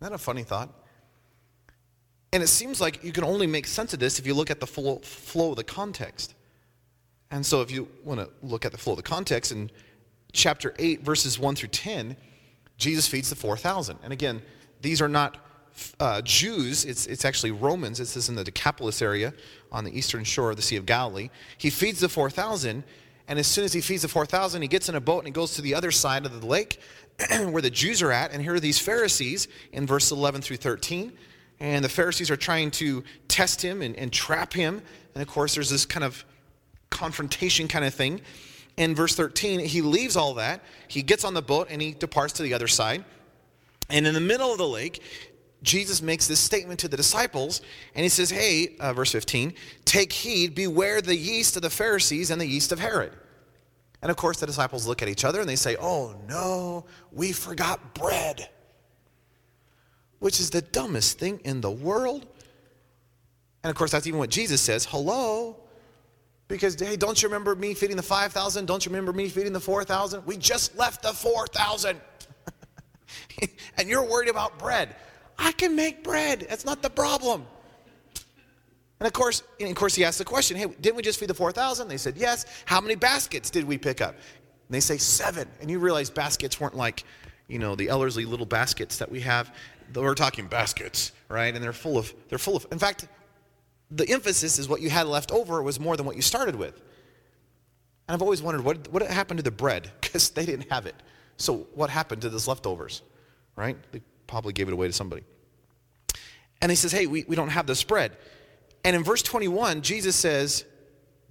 Isn't 0.02 0.10
that 0.10 0.16
a 0.16 0.18
funny 0.18 0.42
thought? 0.42 0.68
And 2.32 2.42
it 2.42 2.48
seems 2.48 2.80
like 2.80 3.04
you 3.04 3.12
can 3.12 3.22
only 3.22 3.46
make 3.46 3.68
sense 3.68 3.92
of 3.92 4.00
this 4.00 4.18
if 4.18 4.26
you 4.26 4.34
look 4.34 4.50
at 4.50 4.58
the 4.58 4.66
full 4.66 4.98
flow 4.98 5.50
of 5.50 5.56
the 5.56 5.62
context. 5.62 6.34
And 7.30 7.46
so, 7.46 7.60
if 7.60 7.70
you 7.70 7.86
want 8.02 8.18
to 8.18 8.28
look 8.42 8.64
at 8.64 8.72
the 8.72 8.78
flow 8.78 8.94
of 8.94 8.96
the 8.96 9.04
context 9.04 9.52
in 9.52 9.70
chapter 10.32 10.74
8, 10.76 11.02
verses 11.02 11.38
1 11.38 11.54
through 11.54 11.68
10, 11.68 12.16
Jesus 12.78 13.06
feeds 13.06 13.30
the 13.30 13.36
4,000. 13.36 13.96
And 14.02 14.12
again, 14.12 14.42
these 14.80 15.00
are 15.00 15.08
not 15.08 15.36
uh, 16.00 16.20
Jews, 16.22 16.84
it's, 16.84 17.06
it's 17.06 17.24
actually 17.24 17.52
Romans. 17.52 17.98
This 17.98 18.16
is 18.16 18.28
in 18.28 18.34
the 18.34 18.42
Decapolis 18.42 19.02
area 19.02 19.32
on 19.70 19.84
the 19.84 19.96
eastern 19.96 20.24
shore 20.24 20.50
of 20.50 20.56
the 20.56 20.62
Sea 20.62 20.78
of 20.78 20.84
Galilee. 20.84 21.30
He 21.58 21.70
feeds 21.70 22.00
the 22.00 22.08
4,000, 22.08 22.82
and 23.32 23.38
as 23.38 23.46
soon 23.46 23.64
as 23.64 23.72
he 23.72 23.80
feeds 23.80 24.02
the 24.02 24.08
4,000, 24.08 24.60
he 24.60 24.68
gets 24.68 24.90
in 24.90 24.94
a 24.94 25.00
boat 25.00 25.20
and 25.20 25.26
he 25.26 25.32
goes 25.32 25.54
to 25.54 25.62
the 25.62 25.74
other 25.74 25.90
side 25.90 26.26
of 26.26 26.38
the 26.38 26.46
lake 26.46 26.78
where 27.48 27.62
the 27.62 27.70
Jews 27.70 28.02
are 28.02 28.12
at. 28.12 28.30
And 28.30 28.42
here 28.42 28.52
are 28.52 28.60
these 28.60 28.78
Pharisees 28.78 29.48
in 29.72 29.86
verse 29.86 30.10
11 30.10 30.42
through 30.42 30.58
13. 30.58 31.12
And 31.58 31.82
the 31.82 31.88
Pharisees 31.88 32.30
are 32.30 32.36
trying 32.36 32.70
to 32.72 33.02
test 33.28 33.62
him 33.62 33.80
and, 33.80 33.96
and 33.96 34.12
trap 34.12 34.52
him. 34.52 34.82
And 35.14 35.22
of 35.22 35.28
course, 35.28 35.54
there's 35.54 35.70
this 35.70 35.86
kind 35.86 36.04
of 36.04 36.24
confrontation 36.90 37.68
kind 37.68 37.86
of 37.86 37.94
thing 37.94 38.20
in 38.76 38.94
verse 38.94 39.14
13, 39.14 39.60
he 39.60 39.82
leaves 39.82 40.16
all 40.16 40.34
that. 40.34 40.62
He 40.88 41.02
gets 41.02 41.24
on 41.24 41.34
the 41.34 41.42
boat 41.42 41.68
and 41.70 41.82
he 41.82 41.92
departs 41.92 42.34
to 42.34 42.42
the 42.42 42.54
other 42.54 42.68
side. 42.68 43.04
And 43.90 44.06
in 44.06 44.14
the 44.14 44.20
middle 44.20 44.50
of 44.50 44.58
the 44.58 44.68
lake, 44.68 45.02
Jesus 45.62 46.00
makes 46.02 46.26
this 46.26 46.40
statement 46.40 46.80
to 46.80 46.88
the 46.88 46.96
disciples, 46.96 47.60
and 47.94 48.02
he 48.02 48.08
says, 48.08 48.30
Hey, 48.30 48.74
uh, 48.80 48.92
verse 48.92 49.12
15, 49.12 49.54
take 49.84 50.12
heed, 50.12 50.54
beware 50.54 51.00
the 51.00 51.14
yeast 51.14 51.54
of 51.54 51.62
the 51.62 51.70
Pharisees 51.70 52.30
and 52.30 52.40
the 52.40 52.46
yeast 52.46 52.72
of 52.72 52.80
Herod. 52.80 53.12
And 54.02 54.10
of 54.10 54.16
course, 54.16 54.40
the 54.40 54.46
disciples 54.46 54.86
look 54.86 55.00
at 55.00 55.08
each 55.08 55.24
other 55.24 55.40
and 55.40 55.48
they 55.48 55.56
say, 55.56 55.76
Oh 55.80 56.14
no, 56.28 56.84
we 57.12 57.32
forgot 57.32 57.94
bread, 57.94 58.48
which 60.18 60.40
is 60.40 60.50
the 60.50 60.60
dumbest 60.60 61.18
thing 61.18 61.40
in 61.44 61.60
the 61.60 61.70
world. 61.70 62.26
And 63.62 63.70
of 63.70 63.76
course, 63.76 63.92
that's 63.92 64.08
even 64.08 64.18
what 64.18 64.30
Jesus 64.30 64.60
says 64.60 64.84
Hello, 64.84 65.56
because, 66.48 66.78
hey, 66.78 66.96
don't 66.96 67.22
you 67.22 67.28
remember 67.28 67.54
me 67.54 67.74
feeding 67.74 67.96
the 67.96 68.02
5,000? 68.02 68.66
Don't 68.66 68.84
you 68.84 68.90
remember 68.90 69.12
me 69.12 69.28
feeding 69.28 69.52
the 69.52 69.60
4,000? 69.60 70.26
We 70.26 70.36
just 70.36 70.76
left 70.76 71.02
the 71.02 71.12
4,000. 71.12 72.00
and 73.78 73.88
you're 73.88 74.04
worried 74.04 74.28
about 74.28 74.58
bread. 74.58 74.94
I 75.38 75.52
can 75.52 75.76
make 75.76 76.04
bread. 76.04 76.46
That's 76.48 76.64
not 76.64 76.82
the 76.82 76.90
problem. 76.90 77.46
And 79.02 79.06
of 79.08 79.14
course, 79.14 79.42
and 79.58 79.68
of 79.68 79.74
course, 79.74 79.96
he 79.96 80.04
asked 80.04 80.18
the 80.18 80.24
question, 80.24 80.56
hey, 80.56 80.66
didn't 80.80 80.94
we 80.94 81.02
just 81.02 81.18
feed 81.18 81.28
the 81.28 81.34
4,000? 81.34 81.88
They 81.88 81.96
said, 81.96 82.16
yes. 82.16 82.46
How 82.66 82.80
many 82.80 82.94
baskets 82.94 83.50
did 83.50 83.64
we 83.64 83.76
pick 83.76 84.00
up? 84.00 84.10
And 84.10 84.20
they 84.70 84.78
say, 84.78 84.96
seven. 84.96 85.48
And 85.60 85.68
you 85.68 85.80
realize 85.80 86.08
baskets 86.08 86.60
weren't 86.60 86.76
like, 86.76 87.02
you 87.48 87.58
know, 87.58 87.74
the 87.74 87.88
Ellerslie 87.88 88.26
little 88.26 88.46
baskets 88.46 88.98
that 88.98 89.10
we 89.10 89.18
have. 89.22 89.52
We're 89.92 90.14
talking 90.14 90.46
baskets, 90.46 91.10
right? 91.28 91.52
And 91.52 91.64
they're 91.64 91.72
full 91.72 91.98
of, 91.98 92.14
they're 92.28 92.38
full 92.38 92.54
of, 92.54 92.64
in 92.70 92.78
fact, 92.78 93.08
the 93.90 94.08
emphasis 94.08 94.60
is 94.60 94.68
what 94.68 94.80
you 94.80 94.88
had 94.88 95.08
left 95.08 95.32
over 95.32 95.60
was 95.64 95.80
more 95.80 95.96
than 95.96 96.06
what 96.06 96.14
you 96.14 96.22
started 96.22 96.54
with. 96.54 96.76
And 98.06 98.14
I've 98.14 98.22
always 98.22 98.40
wondered 98.40 98.62
what, 98.64 98.86
what 98.92 99.02
happened 99.02 99.38
to 99.38 99.42
the 99.42 99.50
bread 99.50 99.90
because 100.00 100.30
they 100.30 100.46
didn't 100.46 100.70
have 100.70 100.86
it. 100.86 100.94
So 101.38 101.66
what 101.74 101.90
happened 101.90 102.22
to 102.22 102.28
those 102.28 102.46
leftovers, 102.46 103.02
right? 103.56 103.76
They 103.90 104.00
probably 104.28 104.52
gave 104.52 104.68
it 104.68 104.72
away 104.72 104.86
to 104.86 104.92
somebody. 104.92 105.24
And 106.60 106.70
he 106.70 106.76
says, 106.76 106.92
hey, 106.92 107.08
we, 107.08 107.24
we 107.26 107.34
don't 107.34 107.48
have 107.48 107.66
this 107.66 107.82
bread. 107.82 108.16
And 108.84 108.96
in 108.96 109.04
verse 109.04 109.22
21, 109.22 109.82
Jesus 109.82 110.16
says, 110.16 110.64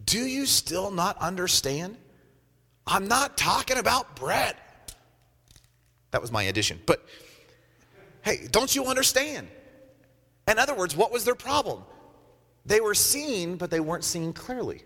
do 0.05 0.19
you 0.19 0.45
still 0.45 0.91
not 0.91 1.17
understand? 1.17 1.97
I'm 2.87 3.07
not 3.07 3.37
talking 3.37 3.77
about 3.77 4.15
bread. 4.15 4.55
That 6.11 6.21
was 6.21 6.31
my 6.31 6.43
addition. 6.43 6.79
But 6.85 7.05
hey, 8.21 8.47
don't 8.51 8.73
you 8.75 8.85
understand? 8.85 9.47
In 10.47 10.59
other 10.59 10.73
words, 10.73 10.95
what 10.95 11.11
was 11.11 11.23
their 11.23 11.35
problem? 11.35 11.83
They 12.65 12.81
were 12.81 12.95
seeing, 12.95 13.57
but 13.57 13.71
they 13.71 13.79
weren't 13.79 14.03
seeing 14.03 14.33
clearly. 14.33 14.83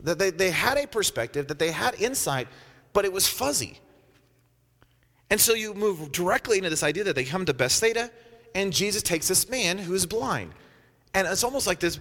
That 0.00 0.18
they, 0.18 0.30
they 0.30 0.50
had 0.50 0.78
a 0.78 0.86
perspective, 0.86 1.48
that 1.48 1.58
they 1.58 1.70
had 1.70 1.94
insight, 2.00 2.48
but 2.92 3.04
it 3.04 3.12
was 3.12 3.28
fuzzy. 3.28 3.78
And 5.28 5.40
so 5.40 5.54
you 5.54 5.74
move 5.74 6.10
directly 6.12 6.58
into 6.58 6.70
this 6.70 6.82
idea 6.82 7.04
that 7.04 7.14
they 7.14 7.24
come 7.24 7.44
to 7.44 7.54
Bethsaida, 7.54 8.10
and 8.54 8.72
Jesus 8.72 9.02
takes 9.02 9.28
this 9.28 9.48
man 9.48 9.78
who's 9.78 10.06
blind. 10.06 10.52
And 11.14 11.26
it's 11.26 11.44
almost 11.44 11.66
like 11.66 11.80
this 11.80 11.98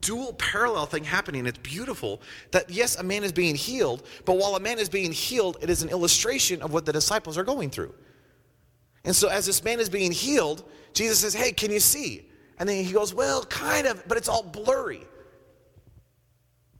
dual 0.00 0.34
parallel 0.34 0.86
thing 0.86 1.04
happening. 1.04 1.46
It's 1.46 1.58
beautiful 1.58 2.20
that, 2.50 2.68
yes, 2.68 2.96
a 2.96 3.02
man 3.02 3.24
is 3.24 3.32
being 3.32 3.54
healed, 3.54 4.06
but 4.24 4.36
while 4.36 4.56
a 4.56 4.60
man 4.60 4.78
is 4.78 4.88
being 4.88 5.12
healed, 5.12 5.58
it 5.62 5.70
is 5.70 5.82
an 5.82 5.88
illustration 5.88 6.60
of 6.60 6.72
what 6.72 6.84
the 6.84 6.92
disciples 6.92 7.38
are 7.38 7.44
going 7.44 7.70
through. 7.70 7.94
And 9.04 9.14
so, 9.14 9.28
as 9.28 9.46
this 9.46 9.64
man 9.64 9.80
is 9.80 9.88
being 9.88 10.12
healed, 10.12 10.64
Jesus 10.92 11.20
says, 11.20 11.34
Hey, 11.34 11.52
can 11.52 11.70
you 11.70 11.80
see? 11.80 12.28
And 12.58 12.68
then 12.68 12.84
he 12.84 12.92
goes, 12.92 13.14
Well, 13.14 13.44
kind 13.44 13.86
of, 13.86 14.06
but 14.06 14.18
it's 14.18 14.28
all 14.28 14.42
blurry. 14.42 15.02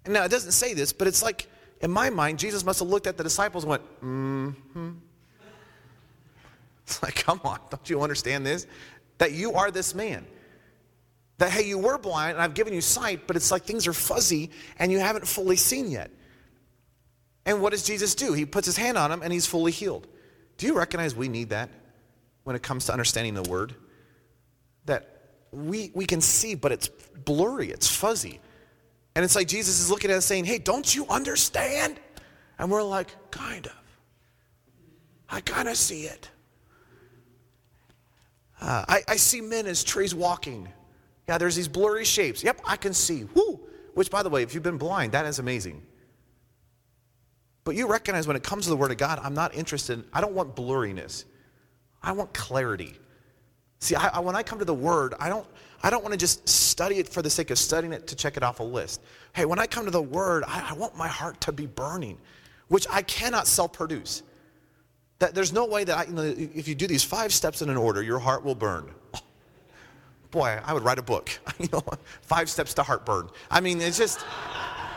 And 0.05 0.15
now 0.15 0.25
it 0.25 0.31
doesn't 0.31 0.53
say 0.53 0.75
this, 0.75 0.93
but 0.93 1.09
it's 1.09 1.23
like, 1.23 1.49
in 1.81 1.91
my 1.91 2.11
mind, 2.11 2.39
Jesus 2.39 2.65
must 2.65 2.79
have 2.81 2.89
looked 2.89 3.07
at 3.07 3.17
the 3.17 3.25
disciples 3.25 3.65
and 3.65 3.71
went, 3.71 4.01
Mm 4.01 4.55
hmm. 4.73 4.91
It's 6.85 7.03
like, 7.03 7.15
come 7.15 7.41
on, 7.45 7.59
don't 7.71 7.89
you 7.89 8.03
understand 8.03 8.45
this? 8.45 8.67
That 9.19 9.33
you 9.33 9.53
are 9.55 9.71
this 9.71 9.95
man. 9.95 10.27
That, 11.43 11.51
hey, 11.51 11.67
you 11.67 11.77
were 11.77 11.99
blind 11.99 12.35
and 12.35 12.41
I've 12.41 12.55
given 12.55 12.73
you 12.73 12.81
sight, 12.81 13.27
but 13.27 13.35
it's 13.35 13.51
like 13.51 13.65
things 13.65 13.89
are 13.89 13.93
fuzzy 13.93 14.51
and 14.79 14.93
you 14.93 15.01
haven't 15.01 15.27
fully 15.27 15.57
seen 15.57 15.91
yet. 15.91 16.13
And 17.45 17.61
what 17.61 17.73
does 17.73 17.83
Jesus 17.83 18.15
do? 18.15 18.33
He 18.33 18.47
puts 18.47 18.65
his 18.65 18.77
hand 18.77 18.97
on 18.97 19.11
him 19.11 19.23
and 19.23 19.33
he's 19.33 19.45
fully 19.45 19.73
healed. 19.73 20.07
Do 20.57 20.69
you 20.69 20.79
recognize 20.79 21.17
we 21.17 21.27
need 21.27 21.49
that 21.49 21.69
when 22.45 22.55
it 22.55 22.63
comes 22.63 22.87
to 22.87 22.93
understanding 22.93 23.35
the 23.35 23.43
word? 23.43 23.75
That 24.85 25.33
we, 25.51 25.91
we 25.97 26.07
can 26.07 26.21
see, 26.21 26.55
but 26.55 26.71
it's 26.71 26.87
blurry, 27.25 27.73
it's 27.73 27.89
fuzzy. 27.89 28.39
And 29.17 29.25
it's 29.25 29.35
like 29.35 29.49
Jesus 29.49 29.81
is 29.81 29.91
looking 29.91 30.13
at 30.13 30.19
us 30.19 30.25
saying, 30.25 30.45
Hey, 30.45 30.59
don't 30.59 30.95
you 30.95 31.09
understand? 31.09 31.99
And 32.57 32.71
we're 32.71 32.85
like, 32.85 33.09
Kind 33.33 33.67
of. 33.67 33.75
I 35.29 35.41
kind 35.41 35.69
of 35.69 35.77
see 35.77 36.03
it. 36.03 36.31
Uh, 38.61 38.85
I, 38.89 39.03
I 39.09 39.17
see 39.17 39.41
men 39.41 39.67
as 39.67 39.83
trees 39.83 40.15
walking. 40.15 40.69
Yeah, 41.33 41.39
there's 41.39 41.57
these 41.57 41.67
blurry 41.67 42.05
shapes. 42.05 42.45
Yep, 42.45 42.61
I 42.63 42.77
can 42.77 42.93
see. 42.93 43.25
Whoo! 43.33 43.59
Which, 43.95 44.11
by 44.11 44.23
the 44.23 44.29
way, 44.29 44.43
if 44.43 44.53
you've 44.53 44.63
been 44.63 44.77
blind, 44.77 45.13
that 45.13 45.25
is 45.25 45.39
amazing. 45.39 45.83
But 47.65 47.75
you 47.75 47.89
recognize 47.89 48.27
when 48.27 48.37
it 48.37 48.43
comes 48.43 48.65
to 48.65 48.69
the 48.69 48.77
Word 48.77 48.91
of 48.91 48.99
God, 48.99 49.19
I'm 49.23 49.33
not 49.33 49.55
interested. 49.55 50.01
In, 50.01 50.05
I 50.13 50.21
don't 50.21 50.35
want 50.35 50.55
blurriness. 50.55 51.25
I 52.03 52.13
want 52.13 52.35
clarity. 52.35 52.93
See, 53.79 53.95
I, 53.95 54.09
I, 54.09 54.21
when 54.21 54.37
I 54.37 54.43
come 54.43 54.59
to 54.59 54.67
the 54.67 54.75
Word, 54.75 55.15
I 55.19 55.31
don't, 55.31 55.47
I 55.83 55.89
don't 55.89 56.03
want 56.03 56.13
to 56.13 56.19
just 56.19 56.47
study 56.47 56.97
it 56.97 57.09
for 57.09 57.23
the 57.23 57.31
sake 57.31 57.51
of 57.51 57.57
studying 57.57 57.95
it 57.95 58.07
to 58.09 58.15
check 58.15 58.37
it 58.37 58.43
off 58.43 58.61
a 58.61 58.63
list. 58.63 59.01
Hey, 59.33 59.47
when 59.47 59.59
I 59.59 59.67
come 59.67 59.87
to 59.87 59.91
the 59.91 60.03
Word, 60.03 60.45
I, 60.47 60.69
I 60.69 60.73
want 60.75 60.99
my 60.99 61.09
heart 61.09 61.41
to 61.41 61.53
be 61.53 61.65
burning, 61.65 62.19
which 62.69 62.87
I 62.91 63.01
cannot 63.01 63.47
self 63.47 63.73
produce. 63.73 64.23
That 65.19 65.35
there's 65.35 65.55
no 65.55 65.65
way 65.65 65.85
that 65.85 65.97
I, 65.97 66.05
you 66.05 66.13
know, 66.13 66.25
if 66.25 66.69
you 66.69 66.75
do 66.75 66.87
these 66.87 67.05
five 67.05 67.33
steps 67.33 67.63
in 67.63 67.71
an 67.71 67.79
order, 67.79 68.03
your 68.03 68.19
heart 68.19 68.45
will 68.45 68.55
burn. 68.55 68.93
Boy, 70.33 70.59
I 70.65 70.73
would 70.73 70.83
write 70.83 70.99
a 70.99 71.03
book. 71.03 71.31
you 71.61 71.69
know, 71.73 71.85
five 72.23 72.51
steps 72.51 72.75
to 72.75 72.83
heartburn. 72.83 73.29
I 73.51 73.61
mean, 73.61 73.81
it's 73.81 73.99
just, 73.99 74.25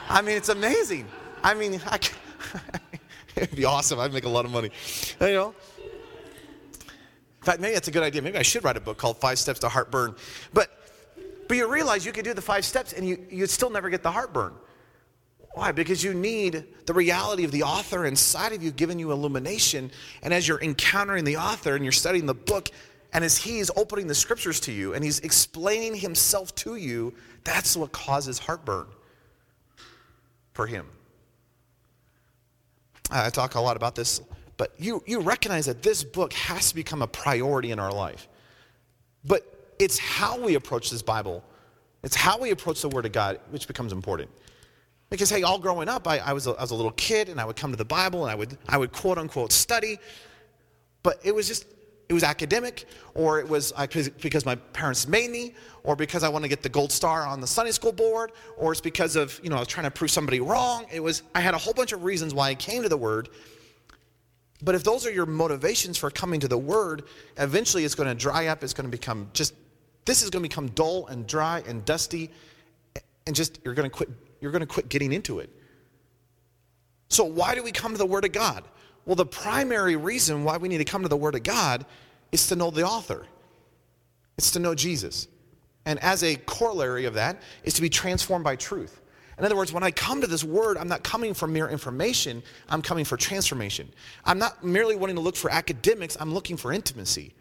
I 0.10 0.24
mean, 0.24 0.36
it's 0.36 0.50
amazing. 0.50 1.08
I 1.44 1.54
mean, 1.54 1.80
I 1.86 2.00
it'd 3.36 3.56
be 3.56 3.66
awesome. 3.66 4.00
I'd 4.00 4.14
make 4.14 4.26
a 4.26 4.30
lot 4.30 4.46
of 4.46 4.52
money. 4.52 4.72
You 5.22 5.34
know. 5.34 5.56
In 7.46 7.46
fact, 7.46 7.60
maybe 7.60 7.76
that's 7.76 7.88
a 7.88 7.92
good 7.92 8.02
idea. 8.02 8.24
Maybe 8.24 8.40
I 8.40 8.42
should 8.42 8.64
write 8.64 8.78
a 8.78 8.82
book 8.82 8.98
called 8.98 9.18
Five 9.18 9.38
Steps 9.38 9.60
to 9.60 9.70
Heartburn. 9.70 10.16
But, 10.52 10.72
but 11.48 11.56
you 11.56 11.72
realize 11.72 12.04
you 12.04 12.12
could 12.12 12.26
do 12.26 12.34
the 12.34 12.42
five 12.42 12.66
steps 12.66 12.94
and 12.94 13.08
you, 13.08 13.24
you'd 13.30 13.52
still 13.52 13.70
never 13.70 13.92
get 13.92 14.02
the 14.02 14.10
heartburn. 14.10 14.54
Why? 15.54 15.72
Because 15.72 16.04
you 16.04 16.16
need 16.16 16.66
the 16.86 16.94
reality 16.94 17.44
of 17.44 17.52
the 17.52 17.64
author 17.64 18.06
inside 18.06 18.52
of 18.54 18.64
you 18.64 18.72
giving 18.72 18.98
you 18.98 19.12
illumination. 19.12 19.92
And 20.24 20.34
as 20.34 20.48
you're 20.48 20.62
encountering 20.62 21.24
the 21.24 21.38
author 21.38 21.76
and 21.76 21.86
you're 21.86 21.92
studying 21.92 22.26
the 22.26 22.34
book, 22.34 22.72
and 23.16 23.24
as 23.24 23.38
he's 23.38 23.72
opening 23.78 24.08
the 24.08 24.14
scriptures 24.14 24.60
to 24.60 24.74
you 24.74 24.94
and 24.94 25.02
he's 25.02 25.20
explaining 25.22 25.96
himself 25.96 26.54
to 26.56 26.76
you, 26.76 27.14
that's 27.46 27.78
what 27.78 27.94
causes 27.94 28.38
heartburn 28.38 28.88
for 30.52 30.68
him. 30.68 30.86
I 33.10 33.30
talk 33.30 33.56
a 33.56 33.62
lot 33.62 33.78
about 33.78 33.96
this, 33.96 34.20
but 34.58 34.74
you, 34.78 35.02
you 35.08 35.22
recognize 35.22 35.66
that 35.68 35.82
this 35.82 36.04
book 36.04 36.34
has 36.34 36.68
to 36.72 36.76
become 36.76 37.02
a 37.02 37.08
priority 37.08 37.72
in 37.72 37.80
our 37.80 37.94
life. 37.94 38.28
But 39.24 39.74
it's 39.80 39.98
how 39.98 40.38
we 40.38 40.56
approach 40.56 40.90
this 40.90 41.02
Bible, 41.02 41.42
it's 42.04 42.18
how 42.18 42.38
we 42.38 42.52
approach 42.52 42.82
the 42.82 42.90
Word 42.90 43.06
of 43.06 43.14
God, 43.14 43.40
which 43.50 43.66
becomes 43.66 43.94
important. 43.94 44.30
Because, 45.10 45.30
hey, 45.30 45.44
all 45.44 45.58
growing 45.58 45.88
up, 45.88 46.06
I, 46.06 46.18
I, 46.18 46.34
was 46.34 46.48
a, 46.48 46.52
I 46.52 46.62
was 46.62 46.72
a 46.72 46.76
little 46.76 46.92
kid 46.92 47.30
and 47.30 47.40
I 47.40 47.46
would 47.46 47.56
come 47.56 47.72
to 47.72 47.78
the 47.78 47.86
Bible 47.86 48.26
and 48.26 48.32
I 48.32 48.36
would, 48.36 48.58
I 48.68 48.78
would 48.78 48.92
quote 48.92 49.18
unquote 49.18 49.54
study, 49.54 50.00
but 51.02 51.22
it 51.24 51.34
was 51.34 51.48
just, 51.48 51.66
it 52.08 52.14
was 52.14 52.24
academic, 52.24 52.86
or 53.14 53.40
it 53.40 53.48
was 53.48 53.74
uh, 53.76 53.88
because 53.88 54.46
my 54.46 54.56
parents 54.56 55.08
made 55.08 55.32
me, 55.32 55.56
or 55.84 55.96
because 55.96 56.24
I 56.24 56.30
want 56.30 56.44
to 56.44 56.50
get 56.50 56.62
the 56.62 56.70
gold 56.70 56.92
star 56.92 57.26
on 57.26 57.42
the 57.42 57.48
Sunday 57.48 57.72
school 57.72 57.92
board, 57.92 58.32
or 58.58 58.72
it's 58.72 58.82
because 58.82 59.16
of, 59.16 59.40
you 59.44 59.50
know, 59.50 59.56
I 59.56 59.60
was 59.60 59.68
trying 59.68 59.86
to 59.86 59.92
prove 59.92 60.12
somebody 60.12 60.40
wrong. 60.40 60.86
It 60.92 61.00
was, 61.00 61.24
I 61.34 61.42
had 61.42 61.54
a 61.54 61.58
whole 61.58 61.74
bunch 61.74 61.92
of 61.94 62.04
reasons 62.04 62.34
why 62.34 62.50
I 62.50 62.56
came 62.56 62.84
to 62.84 62.90
the 62.90 62.98
Word. 62.98 63.30
But 64.62 64.76
if 64.76 64.84
those 64.84 65.06
are 65.06 65.12
your 65.12 65.26
motivations 65.26 65.98
for 65.98 66.10
coming 66.10 66.40
to 66.40 66.48
the 66.48 66.58
Word, 66.58 67.04
eventually 67.38 67.86
it's 67.86 67.96
going 67.96 68.10
to 68.10 68.16
dry 68.16 68.48
up. 68.48 68.64
It's 68.64 68.74
going 68.74 68.90
to 68.90 68.96
become 68.96 69.30
just, 69.34 69.54
this 70.06 70.24
is 70.24 70.30
going 70.30 70.44
to 70.44 70.50
become 70.50 70.68
dull 70.70 71.08
and 71.08 71.26
dry 71.26 71.64
and 71.68 71.84
dusty, 71.86 72.32
and 73.28 73.36
just, 73.36 73.60
you're 73.64 73.74
going 73.74 73.90
to 73.90 73.96
quit 73.96 74.10
you're 74.46 74.52
going 74.52 74.62
to 74.62 74.68
quit 74.68 74.90
getting 74.90 75.12
into 75.12 75.40
it. 75.40 75.50
So, 77.10 77.24
why 77.24 77.56
do 77.56 77.64
we 77.64 77.72
come 77.72 77.94
to 77.94 77.98
the 77.98 78.06
Word 78.06 78.26
of 78.26 78.32
God? 78.32 78.64
Well, 79.06 79.16
the 79.16 79.26
primary 79.26 79.96
reason 79.96 80.44
why 80.44 80.58
we 80.58 80.68
need 80.68 80.80
to 80.80 80.86
come 80.86 81.04
to 81.04 81.10
the 81.10 81.18
Word 81.18 81.36
of 81.36 81.44
God 81.44 81.86
is 82.32 82.48
to 82.48 82.56
know 82.56 82.72
the 82.72 82.84
author, 82.84 83.26
it's 84.38 84.52
to 84.52 84.60
know 84.60 84.76
Jesus. 84.76 85.28
And 85.88 86.00
as 86.00 86.24
a 86.24 86.36
corollary 86.36 87.06
of 87.06 87.14
that, 87.14 87.42
is 87.64 87.76
to 87.76 87.82
be 87.82 87.90
transformed 87.90 88.44
by 88.44 88.56
truth. 88.56 89.02
In 89.38 89.46
other 89.46 89.56
words, 89.56 89.72
when 89.72 89.84
I 89.84 89.92
come 89.92 90.22
to 90.22 90.28
this 90.28 90.44
word, 90.44 90.78
I'm 90.78 90.88
not 90.88 91.04
coming 91.04 91.34
for 91.34 91.46
mere 91.46 91.70
information, 91.70 92.42
I'm 92.70 92.82
coming 92.82 93.06
for 93.06 93.18
transformation. 93.18 93.92
I'm 94.24 94.40
not 94.40 94.64
merely 94.64 94.96
wanting 94.96 95.18
to 95.18 95.22
look 95.22 95.36
for 95.36 95.52
academics, 95.52 96.18
I'm 96.20 96.34
looking 96.34 96.58
for 96.58 96.72
intimacy. 96.72 97.34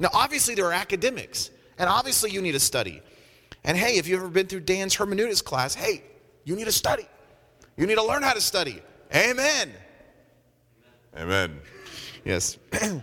Now, 0.00 0.08
obviously, 0.14 0.54
there 0.54 0.64
are 0.66 0.72
academics, 0.72 1.50
and 1.78 1.88
obviously, 1.88 2.30
you 2.30 2.40
need 2.40 2.52
to 2.52 2.60
study. 2.60 3.02
And 3.64 3.76
hey, 3.76 3.98
if 3.98 4.06
you've 4.08 4.20
ever 4.20 4.30
been 4.30 4.46
through 4.46 4.60
Dan's 4.60 4.94
hermeneutics 4.94 5.42
class, 5.42 5.74
hey, 5.74 6.02
you 6.44 6.56
need 6.56 6.64
to 6.64 6.72
study. 6.72 7.06
You 7.76 7.86
need 7.86 7.96
to 7.96 8.04
learn 8.04 8.22
how 8.22 8.32
to 8.32 8.40
study. 8.40 8.80
Amen. 9.14 9.70
Amen. 11.16 11.58
Yes. 12.24 12.58
and, 12.80 13.02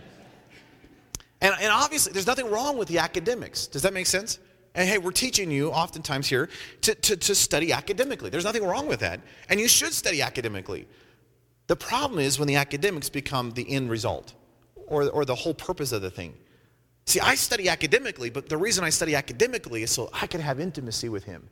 and 1.40 1.72
obviously, 1.72 2.12
there's 2.12 2.26
nothing 2.26 2.50
wrong 2.50 2.76
with 2.76 2.88
the 2.88 2.98
academics. 2.98 3.66
Does 3.66 3.82
that 3.82 3.92
make 3.92 4.06
sense? 4.06 4.38
And 4.74 4.88
hey, 4.88 4.98
we're 4.98 5.10
teaching 5.10 5.50
you 5.50 5.70
oftentimes 5.70 6.28
here 6.28 6.48
to, 6.82 6.94
to, 6.94 7.16
to 7.16 7.34
study 7.34 7.72
academically. 7.72 8.30
There's 8.30 8.44
nothing 8.44 8.64
wrong 8.64 8.86
with 8.86 9.00
that. 9.00 9.20
And 9.48 9.58
you 9.58 9.68
should 9.68 9.92
study 9.92 10.22
academically. 10.22 10.86
The 11.66 11.76
problem 11.76 12.20
is 12.20 12.38
when 12.38 12.48
the 12.48 12.56
academics 12.56 13.08
become 13.08 13.52
the 13.52 13.68
end 13.68 13.90
result 13.90 14.34
or, 14.86 15.08
or 15.10 15.24
the 15.24 15.34
whole 15.34 15.54
purpose 15.54 15.92
of 15.92 16.02
the 16.02 16.10
thing. 16.10 16.34
See, 17.06 17.20
I 17.20 17.34
study 17.34 17.68
academically, 17.68 18.30
but 18.30 18.48
the 18.48 18.56
reason 18.56 18.84
I 18.84 18.90
study 18.90 19.16
academically 19.16 19.82
is 19.82 19.90
so 19.90 20.10
I 20.12 20.26
can 20.26 20.40
have 20.40 20.60
intimacy 20.60 21.08
with 21.08 21.24
Him. 21.24 21.48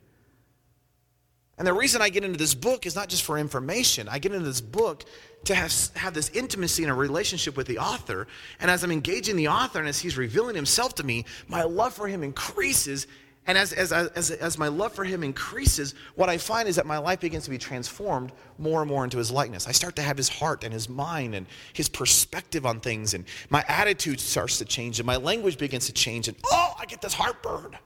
And 1.59 1.67
the 1.67 1.73
reason 1.73 2.01
I 2.01 2.07
get 2.07 2.23
into 2.23 2.39
this 2.39 2.55
book 2.55 2.85
is 2.85 2.95
not 2.95 3.09
just 3.09 3.23
for 3.23 3.37
information. 3.37 4.07
I 4.07 4.17
get 4.17 4.31
into 4.31 4.45
this 4.45 4.61
book 4.61 5.03
to 5.43 5.53
have, 5.53 5.73
have 5.95 6.13
this 6.13 6.29
intimacy 6.29 6.83
and 6.83 6.91
a 6.91 6.95
relationship 6.95 7.57
with 7.57 7.67
the 7.67 7.79
author. 7.79 8.27
And 8.61 8.71
as 8.71 8.81
I'm 8.85 8.91
engaging 8.91 9.35
the 9.35 9.49
author 9.49 9.79
and 9.79 9.87
as 9.87 9.99
he's 9.99 10.17
revealing 10.17 10.55
himself 10.55 10.95
to 10.95 11.03
me, 11.03 11.25
my 11.49 11.63
love 11.63 11.93
for 11.93 12.07
him 12.07 12.23
increases. 12.23 13.07
And 13.45 13.57
as, 13.57 13.73
as, 13.73 13.91
as, 13.91 14.31
as 14.31 14.57
my 14.57 14.69
love 14.69 14.93
for 14.93 15.03
him 15.03 15.21
increases, 15.21 15.95
what 16.15 16.29
I 16.29 16.37
find 16.37 16.69
is 16.69 16.77
that 16.77 16.85
my 16.85 16.97
life 16.97 17.19
begins 17.19 17.43
to 17.43 17.49
be 17.49 17.57
transformed 17.57 18.31
more 18.57 18.81
and 18.81 18.89
more 18.89 19.03
into 19.03 19.17
his 19.17 19.29
likeness. 19.29 19.67
I 19.67 19.73
start 19.73 19.97
to 19.97 20.01
have 20.01 20.15
his 20.15 20.29
heart 20.29 20.63
and 20.63 20.71
his 20.71 20.87
mind 20.87 21.35
and 21.35 21.45
his 21.73 21.89
perspective 21.89 22.65
on 22.65 22.79
things. 22.79 23.15
And 23.15 23.25
my 23.49 23.65
attitude 23.67 24.21
starts 24.21 24.59
to 24.59 24.65
change 24.65 24.99
and 24.99 25.05
my 25.05 25.17
language 25.17 25.57
begins 25.57 25.87
to 25.87 25.93
change. 25.93 26.29
And 26.29 26.37
oh, 26.45 26.73
I 26.79 26.85
get 26.85 27.01
this 27.01 27.13
heartburn. 27.13 27.77